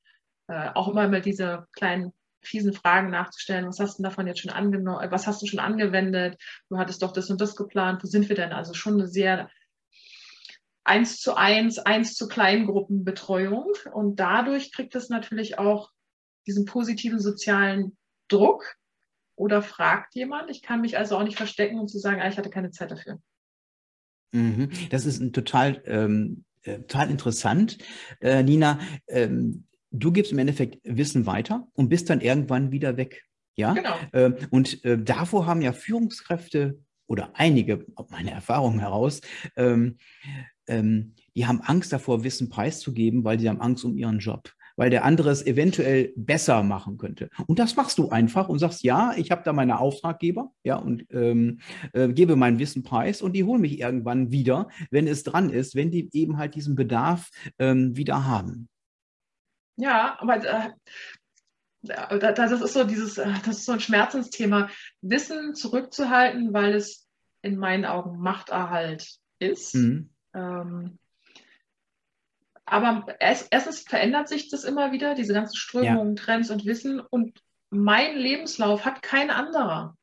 äh, 0.47 0.69
auch 0.73 0.87
immer 0.87 1.09
mal 1.09 1.21
diese 1.21 1.67
kleinen 1.73 2.13
fiesen 2.41 2.71
Fragen 2.71 3.09
nachzustellen. 3.09 3.67
Was 3.67 3.81
hast 3.81 3.99
du 3.99 4.03
davon 4.03 4.25
jetzt 4.25 4.39
schon 4.39 4.51
angenommen? 4.51 5.11
Was 5.11 5.27
hast 5.27 5.41
du 5.41 5.47
schon 5.47 5.59
angewendet? 5.59 6.41
Du 6.69 6.77
hattest 6.77 7.03
doch 7.03 7.11
das 7.11 7.29
und 7.29 7.41
das 7.41 7.57
geplant. 7.57 8.01
Wo 8.05 8.07
sind 8.07 8.29
wir 8.29 8.37
denn? 8.37 8.53
Also 8.53 8.73
schon 8.73 8.93
eine 8.93 9.07
sehr 9.07 9.49
eins 10.85 11.19
zu 11.19 11.35
eins, 11.35 11.77
eins 11.77 12.15
zu 12.15 12.29
Kleingruppenbetreuung. 12.29 13.73
Und 13.91 14.15
dadurch 14.15 14.71
kriegt 14.71 14.95
es 14.95 15.09
natürlich 15.09 15.59
auch 15.59 15.91
diesen 16.47 16.65
positiven 16.65 17.19
sozialen 17.19 17.97
Druck 18.27 18.77
oder 19.35 19.61
fragt 19.61 20.15
jemand. 20.15 20.49
Ich 20.49 20.61
kann 20.61 20.81
mich 20.81 20.97
also 20.97 21.17
auch 21.17 21.23
nicht 21.23 21.37
verstecken 21.37 21.75
und 21.75 21.81
um 21.81 21.87
zu 21.87 21.99
sagen, 21.99 22.21
ah, 22.21 22.29
ich 22.29 22.37
hatte 22.37 22.49
keine 22.49 22.71
Zeit 22.71 22.91
dafür. 22.91 23.19
Mhm. 24.31 24.69
Das 24.89 25.05
ist 25.05 25.19
ein 25.19 25.33
total, 25.33 25.81
ähm, 25.85 26.45
äh, 26.63 26.79
total 26.79 27.09
interessant. 27.09 27.77
Äh, 28.21 28.43
Nina, 28.43 28.79
ähm, 29.07 29.65
du 29.91 30.11
gibst 30.11 30.31
im 30.31 30.39
Endeffekt 30.39 30.79
Wissen 30.83 31.25
weiter 31.25 31.67
und 31.73 31.89
bist 31.89 32.09
dann 32.09 32.21
irgendwann 32.21 32.71
wieder 32.71 32.97
weg. 32.97 33.23
Ja, 33.55 33.73
genau. 33.73 33.95
Ähm, 34.13 34.35
und 34.49 34.83
äh, 34.85 34.97
davor 34.97 35.45
haben 35.45 35.61
ja 35.61 35.73
Führungskräfte 35.73 36.79
oder 37.07 37.31
einige, 37.33 37.85
aus 37.95 38.09
meiner 38.09 38.31
Erfahrung 38.31 38.79
heraus, 38.79 39.19
ähm, 39.57 39.97
ähm, 40.67 41.15
die 41.35 41.45
haben 41.45 41.61
Angst 41.61 41.91
davor, 41.91 42.23
Wissen 42.23 42.49
preiszugeben, 42.49 43.25
weil 43.25 43.39
sie 43.39 43.49
haben 43.49 43.59
Angst 43.59 43.83
um 43.83 43.97
ihren 43.97 44.19
Job 44.19 44.53
weil 44.81 44.89
der 44.89 45.05
andere 45.05 45.29
es 45.29 45.45
eventuell 45.45 46.11
besser 46.15 46.63
machen 46.63 46.97
könnte. 46.97 47.29
Und 47.45 47.59
das 47.59 47.75
machst 47.75 47.99
du 47.99 48.09
einfach 48.09 48.49
und 48.49 48.57
sagst, 48.57 48.81
ja, 48.81 49.13
ich 49.15 49.29
habe 49.29 49.43
da 49.45 49.53
meine 49.53 49.77
Auftraggeber, 49.77 50.51
ja, 50.63 50.77
und 50.77 51.05
ähm, 51.11 51.59
äh, 51.93 52.07
gebe 52.07 52.35
mein 52.35 52.57
Wissen 52.57 52.81
preis 52.81 53.21
und 53.21 53.33
die 53.33 53.43
holen 53.43 53.61
mich 53.61 53.79
irgendwann 53.79 54.31
wieder, 54.31 54.69
wenn 54.89 55.05
es 55.05 55.21
dran 55.21 55.51
ist, 55.51 55.75
wenn 55.75 55.91
die 55.91 56.09
eben 56.13 56.39
halt 56.39 56.55
diesen 56.55 56.73
Bedarf 56.73 57.29
ähm, 57.59 57.95
wieder 57.95 58.25
haben. 58.25 58.69
Ja, 59.75 60.17
aber 60.19 60.43
äh, 60.43 60.71
das 62.33 62.51
ist 62.51 62.73
so 62.73 62.83
dieses, 62.83 63.19
äh, 63.19 63.31
das 63.45 63.59
ist 63.59 63.65
so 63.65 63.73
ein 63.73 63.81
Schmerzensthema, 63.81 64.67
Wissen 65.01 65.53
zurückzuhalten, 65.53 66.53
weil 66.53 66.73
es 66.73 67.07
in 67.43 67.57
meinen 67.57 67.85
Augen 67.85 68.17
Machterhalt 68.17 69.07
ist. 69.37 69.75
Mhm. 69.75 70.09
Ähm, 70.33 70.97
aber 72.71 73.05
erstens 73.19 73.81
verändert 73.81 74.29
sich 74.29 74.49
das 74.49 74.63
immer 74.63 74.93
wieder, 74.93 75.13
diese 75.13 75.33
ganzen 75.33 75.57
Strömungen, 75.57 76.15
ja. 76.15 76.23
Trends 76.23 76.49
und 76.49 76.65
Wissen. 76.65 77.01
Und 77.01 77.37
mein 77.69 78.15
Lebenslauf 78.15 78.85
hat 78.85 79.01
kein 79.01 79.29
anderer 79.29 79.97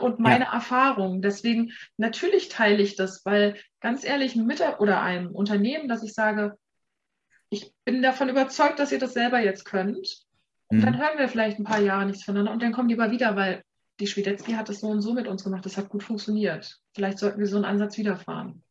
und 0.00 0.20
meine 0.20 0.46
ja. 0.46 0.54
Erfahrungen. 0.54 1.20
Deswegen 1.20 1.72
natürlich 1.98 2.48
teile 2.48 2.82
ich 2.82 2.96
das, 2.96 3.26
weil 3.26 3.56
ganz 3.80 4.04
ehrlich, 4.04 4.36
mit 4.36 4.62
oder 4.78 5.02
einem 5.02 5.32
Unternehmen, 5.32 5.86
dass 5.86 6.02
ich 6.02 6.14
sage, 6.14 6.56
ich 7.50 7.74
bin 7.84 8.00
davon 8.00 8.30
überzeugt, 8.30 8.78
dass 8.78 8.90
ihr 8.90 8.98
das 8.98 9.12
selber 9.12 9.40
jetzt 9.40 9.66
könnt. 9.66 10.24
Und 10.68 10.78
mhm. 10.78 10.82
dann 10.82 10.98
hören 10.98 11.18
wir 11.18 11.28
vielleicht 11.28 11.58
ein 11.58 11.64
paar 11.64 11.82
Jahre 11.82 12.06
nichts 12.06 12.24
voneinander 12.24 12.52
und 12.52 12.62
dann 12.62 12.72
kommen 12.72 12.88
die 12.88 12.98
aber 12.98 13.10
wieder, 13.12 13.36
weil 13.36 13.62
die 14.00 14.06
Schwedetzky 14.06 14.52
hat 14.52 14.70
das 14.70 14.80
so 14.80 14.88
und 14.88 15.02
so 15.02 15.12
mit 15.12 15.28
uns 15.28 15.44
gemacht, 15.44 15.66
das 15.66 15.76
hat 15.76 15.90
gut 15.90 16.02
funktioniert. 16.02 16.78
Vielleicht 16.94 17.18
sollten 17.18 17.38
wir 17.38 17.46
so 17.46 17.56
einen 17.56 17.66
Ansatz 17.66 17.98
wiederfahren. 17.98 18.63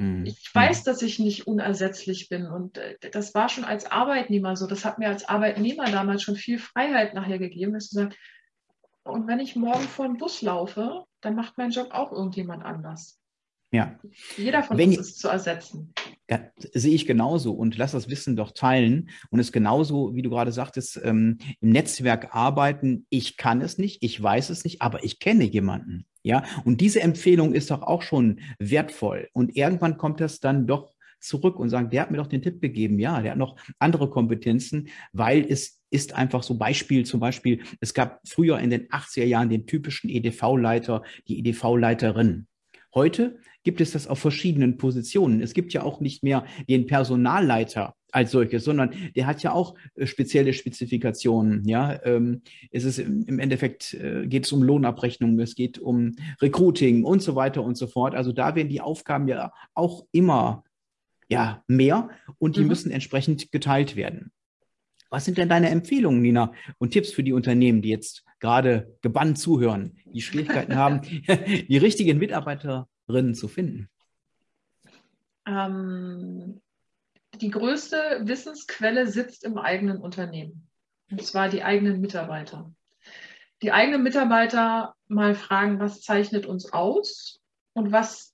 Mhm. 0.00 0.24
Ich 0.24 0.50
weiß, 0.54 0.82
dass 0.84 1.02
ich 1.02 1.18
nicht 1.18 1.46
unersetzlich 1.46 2.30
bin. 2.30 2.46
Und 2.46 2.78
äh, 2.78 2.96
das 3.12 3.34
war 3.34 3.50
schon 3.50 3.64
als 3.64 3.84
Arbeitnehmer 3.84 4.56
so. 4.56 4.66
Das 4.66 4.86
hat 4.86 4.98
mir 4.98 5.08
als 5.08 5.28
Arbeitnehmer 5.28 5.84
damals 5.84 6.22
schon 6.22 6.36
viel 6.36 6.58
Freiheit 6.58 7.12
nachher 7.12 7.38
gegeben, 7.38 7.74
dass 7.74 7.90
gesagt, 7.90 8.16
und 9.02 9.26
wenn 9.26 9.40
ich 9.40 9.56
morgen 9.56 9.84
vor 9.84 10.06
den 10.06 10.16
Bus 10.16 10.40
laufe, 10.40 11.04
dann 11.20 11.34
macht 11.34 11.58
mein 11.58 11.70
Job 11.70 11.88
auch 11.90 12.12
irgendjemand 12.12 12.64
anders. 12.64 13.20
Ja. 13.72 14.00
Jeder 14.36 14.62
von 14.62 14.78
wenn, 14.78 14.88
uns 14.90 14.98
ist 15.00 15.18
zu 15.20 15.28
ersetzen. 15.28 15.92
Ja, 16.30 16.50
sehe 16.72 16.94
ich 16.94 17.06
genauso 17.06 17.52
und 17.52 17.76
lass 17.76 17.92
das 17.92 18.08
Wissen 18.08 18.36
doch 18.36 18.52
teilen 18.52 19.10
und 19.30 19.38
es 19.38 19.52
genauso, 19.52 20.14
wie 20.14 20.22
du 20.22 20.30
gerade 20.30 20.52
sagtest, 20.52 20.98
ähm, 21.04 21.38
im 21.60 21.70
Netzwerk 21.70 22.34
arbeiten. 22.34 23.06
Ich 23.10 23.36
kann 23.36 23.60
es 23.60 23.76
nicht, 23.76 24.02
ich 24.02 24.20
weiß 24.20 24.48
es 24.48 24.64
nicht, 24.64 24.80
aber 24.80 25.04
ich 25.04 25.18
kenne 25.18 25.44
jemanden. 25.44 26.06
Ja, 26.22 26.44
und 26.64 26.80
diese 26.80 27.00
Empfehlung 27.00 27.54
ist 27.54 27.70
doch 27.70 27.82
auch 27.82 28.02
schon 28.02 28.40
wertvoll. 28.58 29.28
Und 29.32 29.56
irgendwann 29.56 29.96
kommt 29.96 30.20
das 30.20 30.40
dann 30.40 30.66
doch 30.66 30.92
zurück 31.20 31.58
und 31.58 31.68
sagt, 31.70 31.92
der 31.92 32.02
hat 32.02 32.10
mir 32.10 32.16
doch 32.16 32.26
den 32.26 32.42
Tipp 32.42 32.60
gegeben. 32.60 32.98
Ja, 32.98 33.20
der 33.20 33.32
hat 33.32 33.38
noch 33.38 33.56
andere 33.78 34.10
Kompetenzen, 34.10 34.88
weil 35.12 35.46
es 35.48 35.80
ist 35.90 36.14
einfach 36.14 36.42
so 36.42 36.56
Beispiel, 36.56 37.04
zum 37.04 37.20
Beispiel, 37.20 37.62
es 37.80 37.94
gab 37.94 38.20
früher 38.26 38.58
in 38.58 38.70
den 38.70 38.88
80er 38.88 39.24
Jahren 39.24 39.48
den 39.48 39.66
typischen 39.66 40.08
EDV-Leiter, 40.08 41.02
die 41.28 41.38
EDV-Leiterin. 41.40 42.46
Heute 42.94 43.38
gibt 43.62 43.80
es 43.80 43.92
das 43.92 44.06
auf 44.06 44.18
verschiedenen 44.18 44.76
Positionen. 44.76 45.40
Es 45.40 45.54
gibt 45.54 45.72
ja 45.72 45.82
auch 45.82 46.00
nicht 46.00 46.22
mehr 46.22 46.44
den 46.68 46.86
Personalleiter 46.86 47.94
als 48.12 48.32
solches, 48.32 48.64
sondern 48.64 48.92
der 49.14 49.26
hat 49.26 49.42
ja 49.42 49.52
auch 49.52 49.76
äh, 49.94 50.06
spezielle 50.06 50.52
Spezifikationen. 50.52 51.64
Ja, 51.68 52.00
ähm, 52.04 52.42
es 52.70 52.84
ist 52.84 52.98
im 52.98 53.38
Endeffekt 53.38 53.94
äh, 53.94 54.26
geht 54.26 54.46
es 54.46 54.52
um 54.52 54.62
Lohnabrechnung, 54.62 55.38
es 55.38 55.54
geht 55.54 55.78
um 55.78 56.16
Recruiting 56.40 57.04
und 57.04 57.22
so 57.22 57.36
weiter 57.36 57.62
und 57.62 57.76
so 57.76 57.86
fort. 57.86 58.14
Also 58.14 58.32
da 58.32 58.54
werden 58.56 58.68
die 58.68 58.80
Aufgaben 58.80 59.28
ja 59.28 59.52
auch 59.74 60.06
immer 60.10 60.64
ja 61.28 61.62
mehr 61.68 62.10
und 62.38 62.56
die 62.56 62.62
mhm. 62.62 62.68
müssen 62.68 62.90
entsprechend 62.90 63.52
geteilt 63.52 63.94
werden. 63.94 64.32
Was 65.10 65.24
sind 65.24 65.38
denn 65.38 65.48
deine 65.48 65.70
Empfehlungen, 65.70 66.22
Nina, 66.22 66.52
und 66.78 66.92
Tipps 66.92 67.12
für 67.12 67.24
die 67.24 67.32
Unternehmen, 67.32 67.82
die 67.82 67.88
jetzt 67.90 68.24
gerade 68.38 68.96
gebannt 69.02 69.38
zuhören, 69.38 69.98
die 70.06 70.22
Schwierigkeiten 70.22 70.76
haben, 70.76 71.00
die 71.68 71.76
richtigen 71.76 72.18
Mitarbeiterinnen 72.18 73.34
zu 73.34 73.48
finden? 73.48 73.88
Ähm, 75.46 76.60
die 77.40 77.50
größte 77.50 78.20
Wissensquelle 78.22 79.08
sitzt 79.08 79.44
im 79.44 79.58
eigenen 79.58 79.98
Unternehmen. 79.98 80.68
Und 81.10 81.22
zwar 81.24 81.48
die 81.48 81.64
eigenen 81.64 82.00
Mitarbeiter. 82.00 82.72
Die 83.62 83.72
eigenen 83.72 84.02
Mitarbeiter 84.02 84.94
mal 85.08 85.34
fragen, 85.34 85.80
was 85.80 86.02
zeichnet 86.02 86.46
uns 86.46 86.72
aus 86.72 87.40
und 87.72 87.92
was 87.92 88.32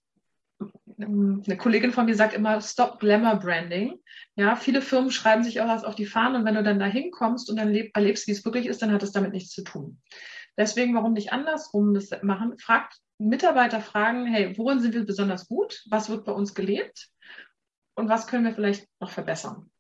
eine 0.99 1.57
Kollegin 1.57 1.93
von 1.93 2.07
mir 2.07 2.15
sagt 2.15 2.35
immer 2.35 2.61
Stop 2.61 3.01
Glamour 3.01 3.37
Branding. 3.37 3.99
Ja, 4.35 4.57
viele 4.57 4.83
Firmen 4.83 5.11
schreiben 5.11 5.45
sich 5.45 5.61
auch 5.61 5.69
was 5.69 5.85
auf 5.85 5.95
die 5.95 6.07
Fahnen 6.07 6.37
und 6.37 6.45
wenn 6.45 6.55
du 6.55 6.63
dann 6.63 6.79
da 6.79 6.87
hinkommst 6.87 7.51
und 7.51 7.57
dann 7.57 7.75
erlebst, 7.75 8.27
wie 8.27 8.33
es 8.33 8.45
wirklich 8.45 8.67
ist, 8.67 8.83
dann 8.83 8.93
hat 8.93 9.03
es 9.03 9.13
damit 9.13 9.33
nichts 9.33 9.51
zu 9.51 9.63
tun. 9.63 10.01
Deswegen, 10.57 10.95
warum 10.95 11.13
nicht 11.13 11.33
andersrum 11.33 11.95
das 11.95 12.11
machen? 12.23 12.59
Fragt 12.59 12.99
Mitarbeiter 13.19 13.81
fragen, 13.81 14.27
hey, 14.27 14.57
worin 14.57 14.81
sind 14.81 14.95
wir 14.95 15.05
besonders 15.05 15.49
gut? 15.49 15.83
Was 15.89 16.09
wird 16.09 16.25
bei 16.25 16.33
uns 16.33 16.55
gelebt? 16.55 17.09
Und 17.95 18.09
was 18.09 18.27
können 18.27 18.45
wir 18.45 18.55
vielleicht 18.55 18.89
noch 19.01 19.11
verbessern? 19.11 19.71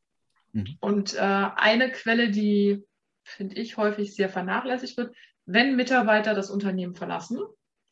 Mhm. 0.52 0.76
Und 0.80 1.14
äh, 1.14 1.18
eine 1.20 1.92
Quelle, 1.92 2.30
die, 2.30 2.84
finde 3.24 3.56
ich, 3.56 3.76
häufig 3.76 4.14
sehr 4.14 4.28
vernachlässigt 4.28 4.96
wird, 4.96 5.14
wenn 5.44 5.76
Mitarbeiter 5.76 6.34
das 6.34 6.50
Unternehmen 6.50 6.94
verlassen, 6.94 7.38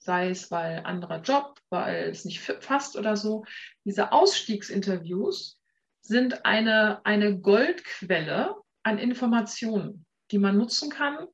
sei 0.04 0.28
es 0.30 0.50
weil 0.50 0.84
anderer 0.84 1.20
Job, 1.22 1.58
weil 1.70 2.10
es 2.10 2.24
nicht 2.24 2.60
passt 2.60 2.96
oder 2.96 3.16
so. 3.16 3.44
Diese 3.84 4.12
Ausstiegsinterviews 4.12 5.58
sind 6.02 6.44
eine, 6.44 7.04
eine 7.06 7.40
Goldquelle 7.40 8.54
an 8.82 8.98
Informationen, 8.98 10.04
die 10.30 10.38
man 10.38 10.58
nutzen 10.58 10.90
kann, 10.90 11.26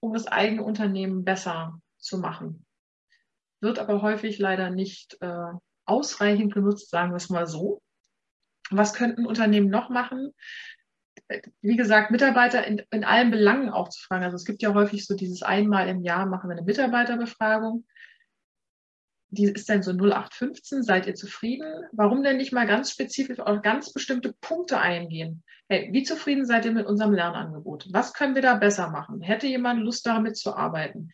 um 0.00 0.12
das 0.12 0.26
eigene 0.26 0.62
Unternehmen 0.62 1.24
besser 1.24 1.80
zu 1.96 2.18
machen. 2.18 2.66
Wird 3.60 3.78
aber 3.78 4.02
häufig 4.02 4.38
leider 4.38 4.68
nicht 4.68 5.16
äh, 5.22 5.52
ausreichend 5.86 6.52
genutzt, 6.52 6.90
sagen 6.90 7.12
wir 7.12 7.16
es 7.16 7.30
mal 7.30 7.46
so. 7.46 7.80
Was 8.70 8.92
könnten 8.92 9.26
Unternehmen 9.26 9.70
noch 9.70 9.88
machen? 9.88 10.32
Wie 11.60 11.76
gesagt, 11.76 12.10
Mitarbeiter 12.10 12.66
in, 12.66 12.82
in 12.90 13.04
allen 13.04 13.30
Belangen 13.30 13.70
auch 13.70 13.88
zu 13.88 14.02
fragen. 14.02 14.24
Also 14.24 14.36
es 14.36 14.44
gibt 14.44 14.62
ja 14.62 14.74
häufig 14.74 15.06
so 15.06 15.14
dieses 15.14 15.42
einmal 15.42 15.88
im 15.88 16.02
Jahr 16.02 16.26
machen 16.26 16.48
wir 16.48 16.56
eine 16.56 16.66
Mitarbeiterbefragung. 16.66 17.86
Die 19.32 19.44
ist 19.44 19.68
dann 19.68 19.82
so 19.82 19.92
0815, 19.92 20.82
seid 20.82 21.06
ihr 21.06 21.14
zufrieden? 21.14 21.84
Warum 21.92 22.24
denn 22.24 22.36
nicht 22.36 22.52
mal 22.52 22.66
ganz 22.66 22.90
spezifisch 22.90 23.38
auf 23.38 23.62
ganz 23.62 23.92
bestimmte 23.92 24.34
Punkte 24.40 24.80
eingehen? 24.80 25.44
Hey, 25.68 25.88
wie 25.92 26.02
zufrieden 26.02 26.44
seid 26.44 26.64
ihr 26.64 26.72
mit 26.72 26.86
unserem 26.86 27.12
Lernangebot? 27.12 27.86
Was 27.92 28.12
können 28.12 28.34
wir 28.34 28.42
da 28.42 28.56
besser 28.56 28.90
machen? 28.90 29.20
Hätte 29.20 29.46
jemand 29.46 29.84
Lust 29.84 30.04
damit 30.04 30.36
zu 30.36 30.56
arbeiten? 30.56 31.12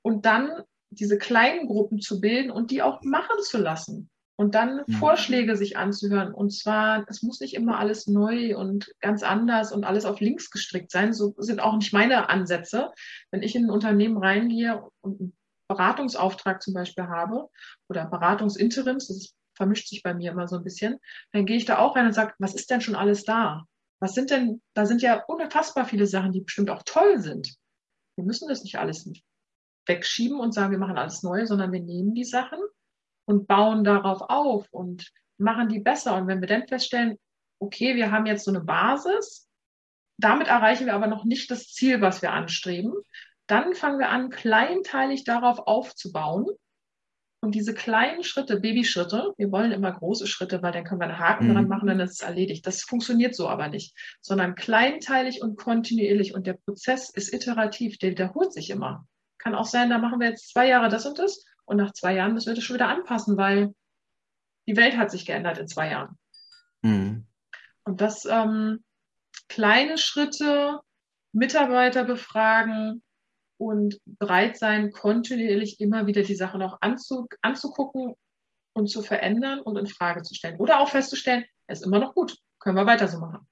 Und 0.00 0.24
dann 0.24 0.62
diese 0.88 1.18
kleinen 1.18 1.66
Gruppen 1.66 2.00
zu 2.00 2.22
bilden 2.22 2.50
und 2.50 2.70
die 2.70 2.80
auch 2.80 3.02
machen 3.02 3.42
zu 3.42 3.58
lassen 3.58 4.08
und 4.38 4.54
dann 4.54 4.84
mhm. 4.86 4.92
Vorschläge 4.92 5.56
sich 5.56 5.76
anzuhören. 5.76 6.32
Und 6.32 6.50
zwar, 6.50 7.04
es 7.08 7.22
muss 7.22 7.40
nicht 7.40 7.54
immer 7.54 7.78
alles 7.80 8.06
neu 8.06 8.56
und 8.56 8.94
ganz 9.00 9.24
anders 9.24 9.72
und 9.72 9.82
alles 9.84 10.04
auf 10.04 10.20
links 10.20 10.50
gestrickt 10.50 10.92
sein. 10.92 11.12
So 11.12 11.34
sind 11.38 11.60
auch 11.60 11.76
nicht 11.76 11.92
meine 11.92 12.28
Ansätze. 12.28 12.92
Wenn 13.32 13.42
ich 13.42 13.56
in 13.56 13.64
ein 13.64 13.70
Unternehmen 13.70 14.16
reingehe 14.16 14.88
und 15.00 15.20
einen 15.20 15.36
Beratungsauftrag 15.66 16.62
zum 16.62 16.72
Beispiel 16.72 17.08
habe 17.08 17.48
oder 17.88 18.06
Beratungsinterims, 18.06 19.08
das 19.08 19.16
ist, 19.16 19.34
vermischt 19.56 19.88
sich 19.88 20.04
bei 20.04 20.14
mir 20.14 20.30
immer 20.30 20.46
so 20.46 20.56
ein 20.56 20.64
bisschen, 20.64 21.00
dann 21.32 21.44
gehe 21.44 21.56
ich 21.56 21.64
da 21.64 21.78
auch 21.78 21.96
rein 21.96 22.06
und 22.06 22.12
sage, 22.12 22.32
was 22.38 22.54
ist 22.54 22.70
denn 22.70 22.80
schon 22.80 22.94
alles 22.94 23.24
da? 23.24 23.64
Was 23.98 24.14
sind 24.14 24.30
denn, 24.30 24.62
da 24.72 24.86
sind 24.86 25.02
ja 25.02 25.24
unfassbar 25.26 25.84
viele 25.84 26.06
Sachen, 26.06 26.30
die 26.30 26.42
bestimmt 26.42 26.70
auch 26.70 26.84
toll 26.84 27.18
sind. 27.18 27.56
Wir 28.14 28.24
müssen 28.24 28.48
das 28.48 28.62
nicht 28.62 28.78
alles 28.78 29.10
wegschieben 29.86 30.38
und 30.38 30.54
sagen, 30.54 30.70
wir 30.70 30.78
machen 30.78 30.96
alles 30.96 31.24
neu, 31.24 31.44
sondern 31.44 31.72
wir 31.72 31.80
nehmen 31.80 32.14
die 32.14 32.24
Sachen 32.24 32.60
und 33.28 33.46
bauen 33.46 33.84
darauf 33.84 34.22
auf 34.22 34.66
und 34.70 35.12
machen 35.36 35.68
die 35.68 35.80
besser. 35.80 36.16
Und 36.16 36.28
wenn 36.28 36.40
wir 36.40 36.48
dann 36.48 36.66
feststellen, 36.66 37.18
okay, 37.60 37.94
wir 37.94 38.10
haben 38.10 38.24
jetzt 38.24 38.44
so 38.44 38.50
eine 38.50 38.62
Basis, 38.62 39.46
damit 40.16 40.48
erreichen 40.48 40.86
wir 40.86 40.94
aber 40.94 41.08
noch 41.08 41.24
nicht 41.24 41.50
das 41.50 41.66
Ziel, 41.66 42.00
was 42.00 42.22
wir 42.22 42.32
anstreben, 42.32 42.94
dann 43.46 43.74
fangen 43.74 43.98
wir 43.98 44.08
an, 44.08 44.30
kleinteilig 44.30 45.24
darauf 45.24 45.58
aufzubauen. 45.58 46.46
Und 47.40 47.54
diese 47.54 47.74
kleinen 47.74 48.24
Schritte, 48.24 48.60
Babyschritte, 48.60 49.34
wir 49.36 49.52
wollen 49.52 49.72
immer 49.72 49.92
große 49.92 50.26
Schritte, 50.26 50.62
weil 50.62 50.72
dann 50.72 50.84
können 50.84 51.00
wir 51.00 51.08
einen 51.08 51.18
Haken 51.18 51.48
mhm. 51.48 51.54
dran 51.54 51.68
machen, 51.68 51.86
dann 51.86 52.00
ist 52.00 52.12
es 52.12 52.26
erledigt. 52.26 52.66
Das 52.66 52.82
funktioniert 52.82 53.36
so 53.36 53.46
aber 53.46 53.68
nicht, 53.68 53.94
sondern 54.22 54.54
kleinteilig 54.54 55.42
und 55.42 55.56
kontinuierlich. 55.56 56.34
Und 56.34 56.46
der 56.46 56.54
Prozess 56.54 57.10
ist 57.10 57.32
iterativ, 57.32 57.98
der 57.98 58.12
wiederholt 58.12 58.54
sich 58.54 58.70
immer. 58.70 59.06
Kann 59.36 59.54
auch 59.54 59.66
sein, 59.66 59.90
da 59.90 59.98
machen 59.98 60.18
wir 60.18 60.30
jetzt 60.30 60.50
zwei 60.50 60.66
Jahre 60.66 60.88
das 60.88 61.04
und 61.04 61.18
das 61.18 61.44
und 61.68 61.76
nach 61.76 61.92
zwei 61.92 62.14
Jahren 62.14 62.32
müssen 62.32 62.48
wir 62.48 62.54
das 62.54 62.64
schon 62.64 62.74
wieder 62.74 62.88
anpassen, 62.88 63.36
weil 63.36 63.74
die 64.66 64.76
Welt 64.76 64.96
hat 64.96 65.10
sich 65.10 65.26
geändert 65.26 65.58
in 65.58 65.68
zwei 65.68 65.90
Jahren. 65.90 66.18
Mhm. 66.82 67.26
Und 67.84 68.00
das 68.00 68.24
ähm, 68.24 68.82
kleine 69.48 69.98
Schritte, 69.98 70.80
Mitarbeiter 71.32 72.04
befragen 72.04 73.02
und 73.58 73.98
bereit 74.06 74.56
sein, 74.56 74.90
kontinuierlich 74.92 75.80
immer 75.80 76.06
wieder 76.06 76.22
die 76.22 76.34
Sachen 76.34 76.62
auch 76.62 76.78
anzu, 76.80 77.26
anzugucken 77.42 78.14
und 78.72 78.88
zu 78.88 79.02
verändern 79.02 79.60
und 79.60 79.76
in 79.76 79.86
Frage 79.86 80.22
zu 80.22 80.34
stellen. 80.34 80.58
Oder 80.58 80.80
auch 80.80 80.88
festzustellen, 80.88 81.44
es 81.66 81.80
ist 81.80 81.86
immer 81.86 81.98
noch 81.98 82.14
gut, 82.14 82.38
können 82.60 82.76
wir 82.76 82.86
weiter 82.86 83.08
so 83.08 83.18
machen. 83.18 83.46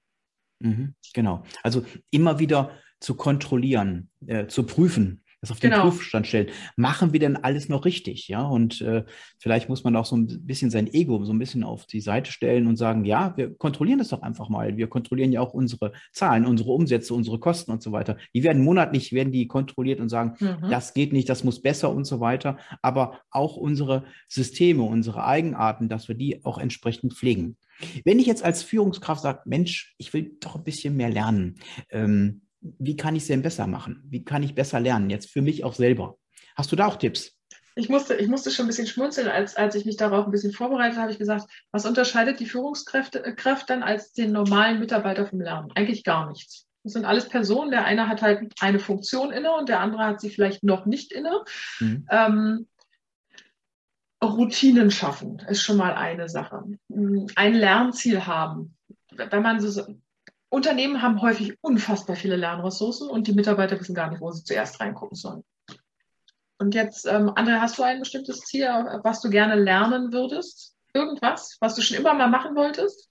Mhm, 0.61 0.95
genau. 1.13 1.45
Also 1.63 1.85
immer 2.11 2.39
wieder 2.39 2.71
zu 2.99 3.15
kontrollieren, 3.15 4.11
äh, 4.27 4.47
zu 4.47 4.65
prüfen, 4.65 5.23
das 5.47 5.57
auf 5.57 5.61
den 5.61 5.71
genau. 5.71 5.85
Prüfstand 5.85 6.27
stellen. 6.27 6.49
Machen 6.77 7.13
wir 7.13 7.21
denn 7.21 7.37
alles 7.37 7.69
noch 7.69 7.85
richtig? 7.85 8.29
Ja, 8.29 8.43
und 8.43 8.81
äh, 8.81 9.05
vielleicht 9.39 9.69
muss 9.69 9.85
man 9.85 9.97
auch 9.97 10.07
so 10.07 10.17
ein 10.17 10.47
bisschen 10.47 10.71
sein 10.71 10.93
Ego 10.93 11.25
so 11.25 11.33
ein 11.33 11.39
bisschen 11.39 11.65
auf 11.65 11.87
die 11.87 12.01
Seite 12.01 12.31
stellen 12.31 12.67
und 12.67 12.77
sagen, 12.77 13.05
ja, 13.05 13.37
wir 13.37 13.55
kontrollieren 13.57 13.99
das 13.99 14.09
doch 14.09 14.23
einfach 14.23 14.49
mal. 14.49 14.77
Wir 14.77 14.89
kontrollieren 14.89 15.33
ja 15.33 15.41
auch 15.41 15.55
unsere 15.55 15.93
Zahlen, 16.13 16.47
unsere 16.47 16.71
Umsätze, 16.71 17.15
unsere 17.15 17.39
Kosten 17.39 17.71
und 17.71 17.83
so 17.83 17.93
weiter. 17.93 18.17
Die 18.35 18.43
werden 18.43 18.63
monatlich, 18.63 19.13
werden 19.13 19.33
die 19.33 19.47
kontrolliert 19.47 20.01
und 20.01 20.09
sagen, 20.09 20.35
mhm. 20.41 20.71
das 20.71 20.95
geht 20.95 21.13
nicht, 21.13 21.29
das 21.29 21.45
muss 21.45 21.63
besser 21.63 21.91
und 21.91 22.05
so 22.05 22.21
weiter. 22.21 22.59
Aber 22.83 23.21
auch 23.31 23.57
unsere 23.57 24.05
Systeme, 24.29 24.83
unsere 24.83 25.25
Eigenarten, 25.25 25.89
dass 25.89 26.09
wir 26.09 26.15
die 26.15 26.45
auch 26.45 26.59
entsprechend 26.59 27.15
pflegen. 27.15 27.57
Wenn 28.05 28.19
ich 28.19 28.27
jetzt 28.27 28.45
als 28.45 28.63
Führungskraft 28.63 29.23
sage, 29.23 29.41
Mensch, 29.45 29.95
ich 29.99 30.13
will 30.15 30.37
doch 30.41 30.57
ein 30.57 30.65
bisschen 30.65 30.97
mehr 30.97 31.11
lernen, 31.11 31.57
ähm, 31.91 32.43
wie 32.79 32.97
kann 32.97 33.17
ich 33.17 33.23
es 33.23 33.29
denn 33.29 33.43
besser 33.43 33.67
machen? 33.67 34.03
Wie 34.09 34.25
kann 34.25 34.43
ich 34.43 34.55
besser 34.55 34.81
lernen? 34.81 35.11
Jetzt 35.11 35.31
für 35.31 35.43
mich 35.43 35.65
auch 35.65 35.75
selber. 35.75 36.19
Hast 36.57 36.73
du 36.73 36.77
da 36.77 36.87
auch 36.87 36.97
Tipps? 36.97 37.37
Ich 37.79 37.91
musste, 37.91 38.15
ich 38.15 38.29
musste 38.29 38.51
schon 38.51 38.65
ein 38.65 38.69
bisschen 38.69 38.87
schmunzeln, 38.87 39.29
als, 39.29 39.55
als 39.57 39.75
ich 39.75 39.85
mich 39.85 39.99
darauf 39.99 40.25
ein 40.25 40.31
bisschen 40.31 40.53
vorbereitet 40.53 40.99
habe, 40.99 41.13
ich 41.13 41.19
gesagt, 41.19 41.45
was 41.73 41.85
unterscheidet 41.85 42.41
die 42.41 42.47
Führungskräfte 42.47 43.23
äh, 43.23 43.35
dann 43.67 43.83
als 43.83 44.15
den 44.15 44.33
normalen 44.33 44.81
Mitarbeiter 44.81 45.27
vom 45.27 45.43
Lernen? 45.43 45.71
Eigentlich 45.75 46.03
gar 46.03 46.27
nichts. 46.31 46.67
Das 46.85 46.95
sind 46.95 47.05
alles 47.05 47.29
Personen. 47.29 47.71
Der 47.71 47.85
eine 47.85 48.09
hat 48.09 48.23
halt 48.23 48.55
eine 48.61 48.79
Funktion 48.79 49.31
inne 49.31 49.53
und 49.53 49.69
der 49.69 49.81
andere 49.81 50.05
hat 50.05 50.21
sie 50.21 50.31
vielleicht 50.31 50.63
noch 50.63 50.87
nicht 50.87 51.13
inne. 51.13 51.45
Mhm. 51.81 52.07
Ähm, 52.11 52.67
Routinen 54.25 54.91
schaffen 54.91 55.43
ist 55.49 55.63
schon 55.63 55.77
mal 55.77 55.93
eine 55.93 56.29
Sache. 56.29 56.63
Ein 56.89 57.55
Lernziel 57.55 58.27
haben. 58.27 58.77
Wenn 59.11 59.43
man 59.43 59.61
so 59.61 59.87
Unternehmen 60.49 61.03
haben 61.03 61.21
häufig 61.23 61.57
unfassbar 61.61 62.17
viele 62.17 62.37
Lernressourcen 62.37 63.09
und 63.09 63.27
die 63.27 63.33
Mitarbeiter 63.33 63.79
wissen 63.79 63.95
gar 63.95 64.11
nicht, 64.11 64.21
wo 64.21 64.31
sie 64.31 64.45
zuerst 64.45 64.81
reingucken 64.81 65.17
sollen. 65.17 65.45
Und 66.59 66.75
jetzt, 66.75 67.07
ähm, 67.07 67.31
André, 67.31 67.61
hast 67.61 67.79
du 67.79 67.83
ein 67.83 68.01
bestimmtes 68.01 68.41
Ziel, 68.41 68.67
was 69.03 69.21
du 69.21 69.29
gerne 69.29 69.57
lernen 69.57 70.13
würdest? 70.13 70.75
Irgendwas, 70.95 71.59
was 71.61 71.75
du 71.75 71.83
schon 71.83 71.99
immer 71.99 72.15
mal 72.15 72.29
machen 72.29 72.57
wolltest? 72.57 73.11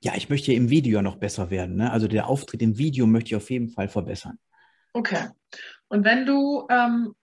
Ja, 0.00 0.14
ich 0.14 0.28
möchte 0.28 0.52
im 0.52 0.68
Video 0.68 1.00
noch 1.00 1.16
besser 1.16 1.50
werden. 1.50 1.76
Ne? 1.76 1.90
Also 1.90 2.08
der 2.08 2.28
Auftritt 2.28 2.60
im 2.60 2.76
Video 2.76 3.06
möchte 3.06 3.28
ich 3.28 3.36
auf 3.36 3.50
jeden 3.50 3.70
Fall 3.70 3.88
verbessern. 3.88 4.38
Okay. 4.92 5.28
Und 5.88 6.04
wenn 6.04 6.26
du, 6.26 6.66
ähm, 6.68 7.14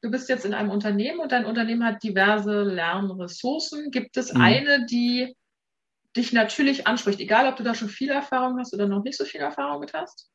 du 0.00 0.10
bist 0.10 0.28
jetzt 0.28 0.46
in 0.46 0.54
einem 0.54 0.70
Unternehmen 0.70 1.20
und 1.20 1.32
dein 1.32 1.44
Unternehmen 1.44 1.84
hat 1.84 2.02
diverse 2.02 2.62
Lernressourcen, 2.62 3.90
gibt 3.90 4.16
es 4.16 4.32
mhm. 4.32 4.40
eine, 4.40 4.86
die 4.86 5.36
dich 6.16 6.32
natürlich 6.32 6.86
anspricht, 6.86 7.20
egal 7.20 7.46
ob 7.48 7.56
du 7.56 7.62
da 7.62 7.74
schon 7.74 7.88
viel 7.88 8.10
Erfahrung 8.10 8.58
hast 8.58 8.74
oder 8.74 8.86
noch 8.86 9.02
nicht 9.02 9.16
so 9.16 9.24
viel 9.24 9.40
Erfahrung 9.40 9.80
mit 9.80 9.94
hast. 9.94 10.30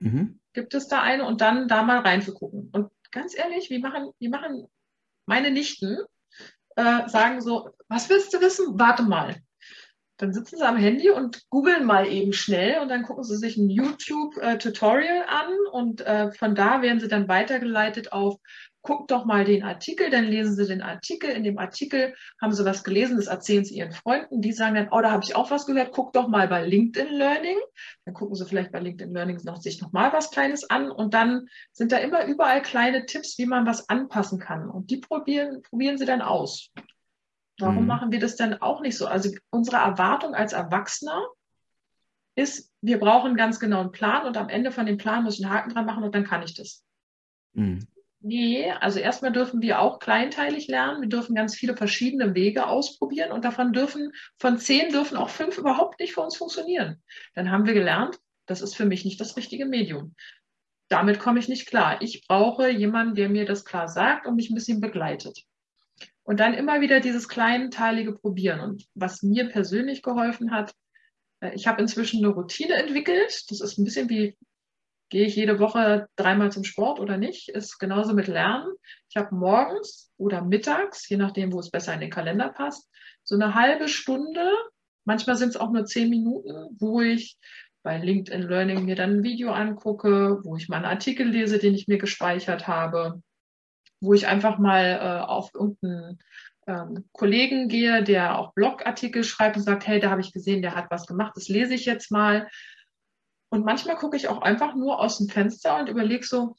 Mhm. 0.00 0.40
Gibt 0.52 0.74
es 0.74 0.88
da 0.88 1.00
eine 1.02 1.24
und 1.24 1.40
dann 1.40 1.68
da 1.68 1.82
mal 1.82 2.00
reinzugucken. 2.00 2.70
Und 2.72 2.90
ganz 3.10 3.36
ehrlich, 3.36 3.70
wie 3.70 3.78
machen, 3.78 4.10
wie 4.18 4.28
machen 4.28 4.66
meine 5.26 5.50
Nichten, 5.50 5.98
äh, 6.76 7.08
sagen 7.08 7.40
so, 7.40 7.70
was 7.88 8.08
willst 8.10 8.34
du 8.34 8.40
wissen? 8.40 8.78
Warte 8.78 9.04
mal. 9.04 9.36
Dann 10.16 10.32
sitzen 10.32 10.58
sie 10.58 10.66
am 10.66 10.76
Handy 10.76 11.10
und 11.10 11.48
googeln 11.50 11.84
mal 11.84 12.06
eben 12.06 12.32
schnell 12.32 12.80
und 12.80 12.88
dann 12.88 13.02
gucken 13.02 13.24
sie 13.24 13.36
sich 13.36 13.56
ein 13.56 13.68
YouTube-Tutorial 13.68 15.24
an 15.26 15.52
und 15.72 16.00
äh, 16.02 16.32
von 16.32 16.54
da 16.54 16.82
werden 16.82 17.00
sie 17.00 17.08
dann 17.08 17.26
weitergeleitet 17.26 18.12
auf 18.12 18.38
guckt 18.84 19.10
doch 19.10 19.24
mal 19.24 19.44
den 19.44 19.64
Artikel, 19.64 20.10
dann 20.10 20.24
lesen 20.24 20.54
Sie 20.54 20.66
den 20.66 20.82
Artikel. 20.82 21.30
In 21.30 21.42
dem 21.42 21.58
Artikel 21.58 22.14
haben 22.40 22.52
Sie 22.52 22.64
was 22.64 22.84
gelesen, 22.84 23.16
das 23.16 23.26
erzählen 23.26 23.64
Sie 23.64 23.76
Ihren 23.76 23.92
Freunden. 23.92 24.42
Die 24.42 24.52
sagen 24.52 24.74
dann, 24.74 24.88
oh, 24.90 25.00
da 25.00 25.10
habe 25.10 25.24
ich 25.24 25.34
auch 25.34 25.50
was 25.50 25.66
gehört. 25.66 25.92
Guckt 25.92 26.14
doch 26.14 26.28
mal 26.28 26.46
bei 26.46 26.64
LinkedIn 26.64 27.12
Learning. 27.12 27.56
Dann 28.04 28.14
gucken 28.14 28.36
Sie 28.36 28.44
vielleicht 28.44 28.72
bei 28.72 28.80
LinkedIn 28.80 29.12
Learning 29.12 29.40
noch, 29.42 29.56
sich 29.56 29.80
noch 29.80 29.92
mal 29.92 30.12
was 30.12 30.30
Kleines 30.30 30.68
an. 30.68 30.90
Und 30.90 31.14
dann 31.14 31.48
sind 31.72 31.92
da 31.92 31.96
immer 31.96 32.26
überall 32.26 32.60
kleine 32.60 33.06
Tipps, 33.06 33.38
wie 33.38 33.46
man 33.46 33.66
was 33.66 33.88
anpassen 33.88 34.38
kann. 34.38 34.68
Und 34.68 34.90
die 34.90 34.98
probieren, 34.98 35.62
probieren 35.62 35.96
Sie 35.96 36.04
dann 36.06 36.20
aus. 36.20 36.70
Warum 37.58 37.82
mhm. 37.82 37.86
machen 37.86 38.12
wir 38.12 38.20
das 38.20 38.36
denn 38.36 38.60
auch 38.60 38.82
nicht 38.82 38.98
so? 38.98 39.06
Also 39.06 39.30
unsere 39.50 39.78
Erwartung 39.78 40.34
als 40.34 40.52
Erwachsener 40.52 41.26
ist, 42.34 42.70
wir 42.82 42.98
brauchen 42.98 43.28
einen 43.28 43.36
ganz 43.36 43.58
genauen 43.60 43.92
Plan 43.92 44.26
und 44.26 44.36
am 44.36 44.50
Ende 44.50 44.72
von 44.72 44.84
dem 44.84 44.98
Plan 44.98 45.24
muss 45.24 45.38
ich 45.38 45.44
einen 45.44 45.54
Haken 45.54 45.70
dran 45.70 45.86
machen 45.86 46.04
und 46.04 46.14
dann 46.14 46.24
kann 46.24 46.42
ich 46.42 46.54
das. 46.54 46.84
Mhm. 47.54 47.86
Nee, 48.26 48.70
also 48.80 49.00
erstmal 49.00 49.32
dürfen 49.32 49.60
wir 49.60 49.80
auch 49.80 49.98
kleinteilig 49.98 50.66
lernen. 50.66 51.02
Wir 51.02 51.10
dürfen 51.10 51.34
ganz 51.34 51.54
viele 51.56 51.76
verschiedene 51.76 52.34
Wege 52.34 52.66
ausprobieren 52.66 53.32
und 53.32 53.44
davon 53.44 53.74
dürfen, 53.74 54.12
von 54.38 54.56
zehn 54.56 54.90
dürfen 54.90 55.18
auch 55.18 55.28
fünf 55.28 55.58
überhaupt 55.58 56.00
nicht 56.00 56.14
für 56.14 56.22
uns 56.22 56.38
funktionieren. 56.38 57.02
Dann 57.34 57.50
haben 57.50 57.66
wir 57.66 57.74
gelernt, 57.74 58.18
das 58.46 58.62
ist 58.62 58.76
für 58.76 58.86
mich 58.86 59.04
nicht 59.04 59.20
das 59.20 59.36
richtige 59.36 59.66
Medium. 59.66 60.14
Damit 60.88 61.18
komme 61.18 61.38
ich 61.38 61.48
nicht 61.48 61.66
klar. 61.66 62.00
Ich 62.00 62.26
brauche 62.26 62.70
jemanden, 62.70 63.14
der 63.14 63.28
mir 63.28 63.44
das 63.44 63.66
klar 63.66 63.88
sagt 63.88 64.26
und 64.26 64.36
mich 64.36 64.48
ein 64.48 64.54
bisschen 64.54 64.80
begleitet. 64.80 65.42
Und 66.22 66.40
dann 66.40 66.54
immer 66.54 66.80
wieder 66.80 67.00
dieses 67.00 67.28
kleinteilige 67.28 68.14
Probieren. 68.14 68.60
Und 68.60 68.86
was 68.94 69.22
mir 69.22 69.50
persönlich 69.50 70.00
geholfen 70.00 70.50
hat, 70.50 70.72
äh, 71.40 71.52
ich 71.54 71.66
habe 71.66 71.82
inzwischen 71.82 72.24
eine 72.24 72.32
Routine 72.32 72.76
entwickelt. 72.76 73.44
Das 73.50 73.60
ist 73.60 73.76
ein 73.76 73.84
bisschen 73.84 74.08
wie 74.08 74.34
Gehe 75.10 75.26
ich 75.26 75.36
jede 75.36 75.58
Woche 75.58 76.08
dreimal 76.16 76.50
zum 76.50 76.64
Sport 76.64 76.98
oder 76.98 77.18
nicht? 77.18 77.48
Ist 77.48 77.78
genauso 77.78 78.14
mit 78.14 78.26
Lernen. 78.26 78.72
Ich 79.08 79.16
habe 79.16 79.34
morgens 79.34 80.12
oder 80.16 80.42
mittags, 80.42 81.08
je 81.08 81.16
nachdem, 81.16 81.52
wo 81.52 81.60
es 81.60 81.70
besser 81.70 81.94
in 81.94 82.00
den 82.00 82.10
Kalender 82.10 82.48
passt, 82.48 82.90
so 83.22 83.34
eine 83.34 83.54
halbe 83.54 83.88
Stunde, 83.88 84.50
manchmal 85.04 85.36
sind 85.36 85.50
es 85.50 85.56
auch 85.56 85.70
nur 85.70 85.84
zehn 85.86 86.10
Minuten, 86.10 86.76
wo 86.78 87.00
ich 87.00 87.38
bei 87.82 87.98
LinkedIn 87.98 88.42
Learning 88.42 88.84
mir 88.86 88.96
dann 88.96 89.18
ein 89.18 89.22
Video 89.22 89.52
angucke, 89.52 90.40
wo 90.42 90.56
ich 90.56 90.68
mal 90.68 90.76
einen 90.76 90.86
Artikel 90.86 91.28
lese, 91.28 91.58
den 91.58 91.74
ich 91.74 91.86
mir 91.86 91.98
gespeichert 91.98 92.66
habe, 92.66 93.22
wo 94.00 94.14
ich 94.14 94.26
einfach 94.26 94.58
mal 94.58 94.84
äh, 95.00 95.24
auf 95.24 95.50
irgendeinen 95.54 96.18
ähm, 96.66 97.04
Kollegen 97.12 97.68
gehe, 97.68 98.02
der 98.02 98.38
auch 98.38 98.54
Blogartikel 98.54 99.22
schreibt 99.22 99.56
und 99.56 99.62
sagt, 99.62 99.86
hey, 99.86 100.00
da 100.00 100.10
habe 100.10 100.22
ich 100.22 100.32
gesehen, 100.32 100.62
der 100.62 100.74
hat 100.74 100.90
was 100.90 101.06
gemacht, 101.06 101.32
das 101.36 101.48
lese 101.48 101.74
ich 101.74 101.84
jetzt 101.84 102.10
mal. 102.10 102.48
Und 103.54 103.64
manchmal 103.64 103.94
gucke 103.94 104.16
ich 104.16 104.26
auch 104.26 104.42
einfach 104.42 104.74
nur 104.74 104.98
aus 104.98 105.18
dem 105.18 105.28
Fenster 105.28 105.78
und 105.78 105.88
überlege 105.88 106.26
so, 106.26 106.56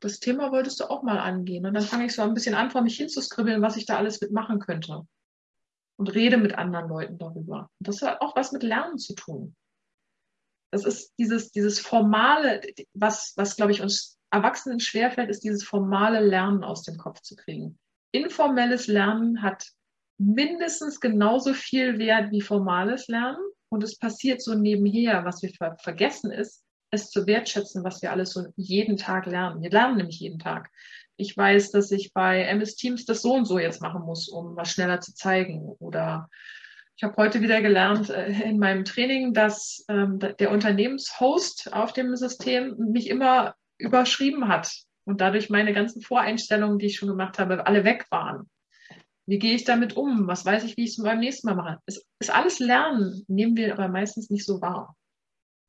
das 0.00 0.20
Thema 0.20 0.50
wolltest 0.50 0.80
du 0.80 0.84
auch 0.84 1.02
mal 1.02 1.18
angehen. 1.18 1.66
Und 1.66 1.74
dann 1.74 1.82
fange 1.82 2.06
ich 2.06 2.14
so 2.14 2.22
ein 2.22 2.32
bisschen 2.32 2.54
an, 2.54 2.70
vor 2.70 2.80
mich 2.80 2.96
hinzuskribbeln, 2.96 3.60
was 3.60 3.76
ich 3.76 3.84
da 3.84 3.98
alles 3.98 4.18
mitmachen 4.22 4.58
könnte. 4.58 5.06
Und 5.98 6.14
rede 6.14 6.38
mit 6.38 6.54
anderen 6.54 6.88
Leuten 6.88 7.18
darüber. 7.18 7.68
Und 7.78 7.88
das 7.88 8.00
hat 8.00 8.22
auch 8.22 8.34
was 8.34 8.52
mit 8.52 8.62
Lernen 8.62 8.96
zu 8.96 9.14
tun. 9.14 9.54
Das 10.70 10.86
ist 10.86 11.12
dieses, 11.18 11.52
dieses 11.52 11.78
formale, 11.78 12.62
was, 12.94 13.34
was 13.36 13.56
glaube 13.56 13.72
ich 13.72 13.82
uns 13.82 14.18
Erwachsenen 14.30 14.80
schwerfällt, 14.80 15.28
ist 15.28 15.44
dieses 15.44 15.62
formale 15.62 16.20
Lernen 16.20 16.64
aus 16.64 16.84
dem 16.84 16.96
Kopf 16.96 17.20
zu 17.20 17.36
kriegen. 17.36 17.78
Informelles 18.12 18.86
Lernen 18.86 19.42
hat 19.42 19.72
mindestens 20.16 21.00
genauso 21.00 21.52
viel 21.52 21.98
Wert 21.98 22.30
wie 22.30 22.40
formales 22.40 23.08
Lernen 23.08 23.46
und 23.68 23.82
es 23.82 23.98
passiert 23.98 24.42
so 24.42 24.54
nebenher. 24.54 25.24
Was 25.24 25.42
wir 25.42 25.50
ver 25.50 25.76
vergessen 25.82 26.30
ist, 26.30 26.62
es 26.90 27.10
zu 27.10 27.26
wertschätzen, 27.26 27.84
was 27.84 28.02
wir 28.02 28.12
alles 28.12 28.30
so 28.30 28.44
jeden 28.56 28.96
Tag 28.96 29.26
lernen. 29.26 29.62
Wir 29.62 29.70
lernen 29.70 29.96
nämlich 29.96 30.20
jeden 30.20 30.38
Tag. 30.38 30.70
Ich 31.16 31.36
weiß, 31.36 31.70
dass 31.70 31.90
ich 31.90 32.12
bei 32.12 32.42
MS 32.42 32.76
Teams 32.76 33.04
das 33.06 33.22
so 33.22 33.34
und 33.34 33.46
so 33.46 33.58
jetzt 33.58 33.80
machen 33.80 34.02
muss, 34.02 34.28
um 34.28 34.56
was 34.56 34.70
schneller 34.70 35.00
zu 35.00 35.14
zeigen. 35.14 35.62
Oder 35.78 36.28
ich 36.96 37.04
habe 37.04 37.16
heute 37.16 37.40
wieder 37.40 37.60
gelernt 37.60 38.10
äh, 38.10 38.42
in 38.42 38.58
meinem 38.58 38.84
Training, 38.84 39.34
dass 39.34 39.84
ähm, 39.88 40.18
der 40.18 40.50
Unternehmenshost 40.50 41.72
auf 41.72 41.92
dem 41.92 42.16
System 42.16 42.76
mich 42.78 43.08
immer 43.08 43.54
überschrieben 43.78 44.48
hat 44.48 44.72
und 45.04 45.20
dadurch 45.20 45.50
meine 45.50 45.72
ganzen 45.72 46.02
Voreinstellungen, 46.02 46.78
die 46.78 46.86
ich 46.86 46.96
schon 46.96 47.08
gemacht 47.08 47.38
habe, 47.38 47.66
alle 47.66 47.84
weg 47.84 48.06
waren. 48.10 48.48
Wie 49.26 49.38
gehe 49.38 49.54
ich 49.54 49.64
damit 49.64 49.96
um? 49.96 50.26
Was 50.26 50.44
weiß 50.44 50.64
ich, 50.64 50.76
wie 50.76 50.84
ich 50.84 50.90
es 50.90 51.02
beim 51.02 51.20
nächsten 51.20 51.48
Mal 51.48 51.56
mache? 51.56 51.78
Es 51.86 52.06
ist 52.20 52.32
alles 52.32 52.58
Lernen, 52.60 53.24
nehmen 53.28 53.56
wir 53.56 53.72
aber 53.72 53.88
meistens 53.88 54.30
nicht 54.30 54.46
so 54.46 54.60
wahr. 54.60 54.96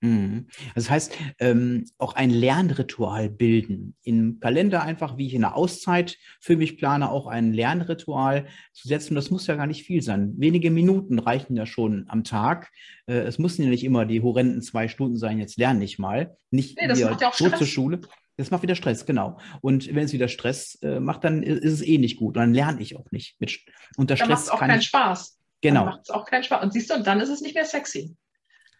Mhm. 0.02 0.46
Das 0.76 0.90
heißt, 0.92 1.14
ähm, 1.40 1.86
auch 1.98 2.14
ein 2.14 2.30
Lernritual 2.30 3.30
bilden. 3.30 3.96
Im 4.04 4.40
Kalender 4.40 4.84
einfach, 4.84 5.18
wie 5.18 5.26
ich 5.26 5.34
in 5.34 5.42
der 5.42 5.56
Auszeit 5.56 6.18
für 6.40 6.56
mich 6.56 6.78
plane, 6.78 7.10
auch 7.10 7.26
ein 7.26 7.52
Lernritual 7.52 8.46
zu 8.74 8.88
setzen. 8.88 9.16
Das 9.16 9.32
muss 9.32 9.48
ja 9.48 9.56
gar 9.56 9.66
nicht 9.66 9.84
viel 9.84 10.04
sein. 10.04 10.34
Wenige 10.38 10.70
Minuten 10.70 11.18
reichen 11.18 11.56
ja 11.56 11.66
schon 11.66 12.06
am 12.10 12.24
Tag. 12.24 12.72
Äh, 13.08 13.22
es 13.22 13.40
müssen 13.40 13.64
ja 13.64 13.70
nicht 13.70 13.84
immer 13.84 14.06
die 14.06 14.22
horrenden 14.22 14.62
zwei 14.62 14.88
Stunden 14.88 15.18
sein, 15.18 15.40
jetzt 15.40 15.58
lerne 15.58 15.84
ich 15.84 15.98
mal. 15.98 16.38
Nicht 16.52 16.80
nee, 16.80 16.88
das 16.88 17.02
macht 17.02 17.22
ja 17.22 17.30
auch 17.30 17.34
Stress. 17.34 17.58
zur 17.58 17.68
Schule. 17.68 18.02
Das 18.38 18.52
macht 18.52 18.62
wieder 18.62 18.76
Stress, 18.76 19.06
genau. 19.06 19.40
Und 19.62 19.94
wenn 19.94 20.06
es 20.06 20.14
wieder 20.14 20.28
Stress 20.28 20.76
äh, 20.84 21.00
macht, 21.00 21.24
dann 21.24 21.42
ist 21.44 21.74
es 21.74 21.82
eh 21.82 21.98
nicht 21.98 22.18
gut. 22.18 22.38
Und 22.38 22.42
dann 22.42 22.54
lerne 22.54 22.82
ich 22.82 22.96
auch 22.96 23.12
nicht. 23.12 23.40
Mit, 23.42 23.60
unter 23.98 24.16
dann 24.16 24.26
Stress 24.26 24.30
macht 24.30 24.44
es 24.44 24.50
auch 24.52 24.60
keinen 24.60 24.82
Spaß. 24.82 25.40
Genau. 25.62 25.86
Macht 25.86 26.02
es 26.04 26.10
auch 26.12 26.26
keinen 26.26 26.44
Spaß. 26.44 26.64
Und 26.64 26.72
siehst 26.72 26.92
du, 26.92 26.96
und 26.96 27.08
dann 27.08 27.20
ist 27.20 27.30
es 27.30 27.42
nicht 27.42 27.56
mehr 27.56 27.66
sexy. 27.66 28.16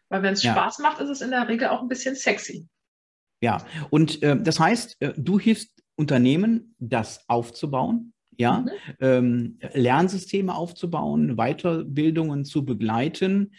Weil 0.10 0.22
wenn 0.22 0.34
es 0.34 0.44
ja. 0.44 0.54
Spaß 0.54 0.80
macht, 0.80 1.02
ist 1.02 1.10
es 1.10 1.22
in 1.22 1.32
der 1.32 1.48
Regel 1.48 1.68
auch 1.70 1.82
ein 1.82 1.88
bisschen 1.88 2.16
sexy. 2.16 2.68
Ja, 3.42 3.66
und 3.90 4.22
äh, 4.24 4.40
das 4.42 4.60
heißt, 4.60 4.98
äh, 5.00 5.14
du 5.18 5.40
hilfst 5.40 5.72
Unternehmen, 5.96 6.76
das 6.80 7.28
aufzubauen, 7.28 8.14
ja, 8.38 8.60
mhm. 8.60 8.70
ähm, 9.00 9.60
Lernsysteme 9.74 10.54
aufzubauen, 10.54 11.36
Weiterbildungen 11.36 12.46
zu 12.46 12.66
begleiten. 12.66 13.54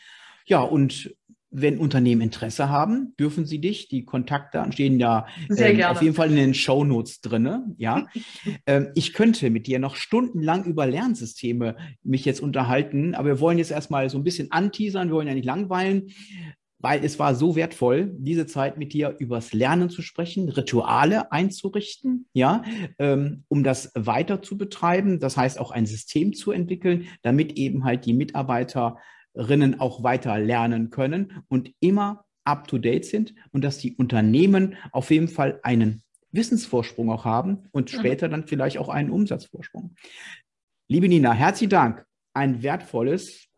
Ja, 0.46 0.61
und 0.61 1.14
wenn 1.50 1.78
Unternehmen 1.78 2.20
Interesse 2.20 2.68
haben, 2.68 3.14
dürfen 3.18 3.46
sie 3.46 3.61
dich. 3.61 3.88
Die 3.88 4.04
Kontaktdaten 4.04 4.72
stehen 4.72 4.98
ja 4.98 5.26
ähm, 5.56 5.82
auf 5.84 6.02
jeden 6.02 6.14
Fall 6.14 6.30
in 6.30 6.37
den 6.37 6.54
Show 6.54 6.84
Notes 6.84 7.20
drinne. 7.20 7.74
Ja, 7.78 8.06
ähm, 8.66 8.88
ich 8.94 9.12
könnte 9.12 9.50
mit 9.50 9.66
dir 9.66 9.78
noch 9.78 9.96
stundenlang 9.96 10.64
über 10.64 10.87
Lernsysteme 10.87 11.76
mich 12.02 12.24
jetzt 12.24 12.40
unterhalten, 12.40 13.14
aber 13.14 13.28
wir 13.28 13.40
wollen 13.40 13.58
jetzt 13.58 13.70
erstmal 13.70 14.11
so 14.11 14.18
ein 14.18 14.24
bisschen 14.24 14.52
anteasern. 14.52 15.08
Wir 15.08 15.14
wollen 15.14 15.28
ja 15.28 15.34
nicht 15.34 15.46
langweilen, 15.46 16.11
weil 16.80 17.04
es 17.04 17.18
war 17.18 17.34
so 17.34 17.56
wertvoll, 17.56 18.14
diese 18.18 18.46
Zeit 18.46 18.78
mit 18.78 18.92
dir 18.92 19.16
übers 19.18 19.52
Lernen 19.52 19.90
zu 19.90 20.02
sprechen, 20.02 20.48
Rituale 20.48 21.32
einzurichten, 21.32 22.26
ja, 22.32 22.62
ähm, 22.98 23.44
um 23.48 23.64
das 23.64 23.90
weiter 23.94 24.42
zu 24.42 24.56
betreiben. 24.56 25.18
Das 25.18 25.37
heißt 25.37 25.58
auch 25.58 25.70
ein 25.70 25.87
System 25.87 26.34
zu 26.34 26.52
entwickeln, 26.52 27.08
damit 27.22 27.58
eben 27.58 27.84
halt 27.84 28.04
die 28.06 28.14
Mitarbeiter 28.14 28.98
Rinnen 29.34 29.80
auch 29.80 30.02
weiter 30.02 30.38
lernen 30.38 30.90
können 30.90 31.44
und 31.48 31.72
immer 31.80 32.24
up-to-date 32.44 33.04
sind 33.04 33.34
und 33.52 33.62
dass 33.62 33.78
die 33.78 33.94
Unternehmen 33.94 34.76
auf 34.92 35.10
jeden 35.10 35.28
Fall 35.28 35.60
einen 35.62 36.02
Wissensvorsprung 36.32 37.10
auch 37.10 37.24
haben 37.24 37.68
und 37.72 37.92
mhm. 37.92 37.98
später 37.98 38.28
dann 38.28 38.46
vielleicht 38.46 38.78
auch 38.78 38.88
einen 38.88 39.10
Umsatzvorsprung. 39.10 39.94
Liebe 40.88 41.08
Nina, 41.08 41.32
herzlichen 41.32 41.70
Dank. 41.70 42.06
Ein 42.32 42.62
wertvolles, 42.62 43.48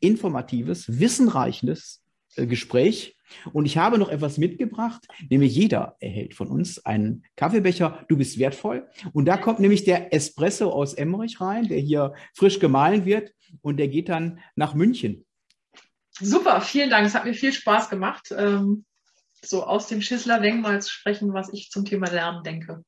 informatives, 0.00 1.00
wissenreiches 1.00 2.03
Gespräch. 2.36 3.16
Und 3.52 3.66
ich 3.66 3.76
habe 3.76 3.98
noch 3.98 4.10
etwas 4.10 4.38
mitgebracht, 4.38 5.06
nämlich 5.28 5.54
jeder 5.54 5.96
erhält 6.00 6.34
von 6.34 6.48
uns 6.48 6.84
einen 6.84 7.24
Kaffeebecher. 7.36 8.04
Du 8.08 8.16
bist 8.16 8.38
wertvoll. 8.38 8.88
Und 9.12 9.26
da 9.26 9.36
kommt 9.36 9.60
nämlich 9.60 9.84
der 9.84 10.12
Espresso 10.14 10.70
aus 10.70 10.94
Emmerich 10.94 11.40
rein, 11.40 11.68
der 11.68 11.78
hier 11.78 12.14
frisch 12.34 12.58
gemahlen 12.58 13.04
wird 13.04 13.32
und 13.62 13.78
der 13.78 13.88
geht 13.88 14.08
dann 14.08 14.40
nach 14.56 14.74
München. 14.74 15.24
Super, 16.20 16.60
vielen 16.60 16.90
Dank. 16.90 17.06
Es 17.06 17.14
hat 17.14 17.24
mir 17.24 17.34
viel 17.34 17.52
Spaß 17.52 17.90
gemacht, 17.90 18.32
ähm, 18.36 18.84
so 19.42 19.64
aus 19.64 19.88
dem 19.88 20.00
Schissler 20.00 20.40
Denkmal 20.40 20.80
zu 20.80 20.90
sprechen, 20.90 21.32
was 21.34 21.52
ich 21.52 21.70
zum 21.70 21.84
Thema 21.84 22.08
Lernen 22.08 22.42
denke. 22.44 22.84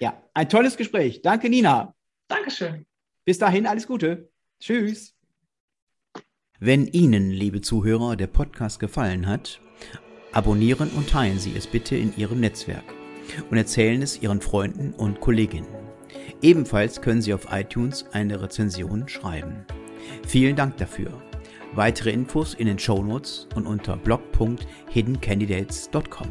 Ja, 0.00 0.20
ein 0.34 0.48
tolles 0.48 0.76
Gespräch. 0.76 1.20
Danke, 1.22 1.48
Nina. 1.48 1.94
Dankeschön. 2.28 2.86
Bis 3.24 3.38
dahin, 3.38 3.66
alles 3.66 3.86
Gute. 3.86 4.30
Tschüss. 4.58 5.14
Wenn 6.64 6.86
Ihnen, 6.86 7.32
liebe 7.32 7.60
Zuhörer, 7.60 8.14
der 8.14 8.28
Podcast 8.28 8.78
gefallen 8.78 9.26
hat, 9.26 9.60
abonnieren 10.30 10.90
und 10.90 11.10
teilen 11.10 11.40
Sie 11.40 11.54
es 11.56 11.66
bitte 11.66 11.96
in 11.96 12.16
Ihrem 12.16 12.38
Netzwerk 12.38 12.84
und 13.50 13.56
erzählen 13.56 14.00
es 14.00 14.22
Ihren 14.22 14.40
Freunden 14.40 14.92
und 14.92 15.18
Kolleginnen. 15.18 15.66
Ebenfalls 16.40 17.02
können 17.02 17.20
Sie 17.20 17.34
auf 17.34 17.48
iTunes 17.50 18.06
eine 18.12 18.40
Rezension 18.40 19.08
schreiben. 19.08 19.66
Vielen 20.24 20.54
Dank 20.54 20.76
dafür. 20.76 21.20
Weitere 21.74 22.12
Infos 22.12 22.54
in 22.54 22.68
den 22.68 22.78
Show 22.78 23.02
Notes 23.02 23.48
und 23.56 23.66
unter 23.66 23.96
blog.hiddencandidates.com. 23.96 26.28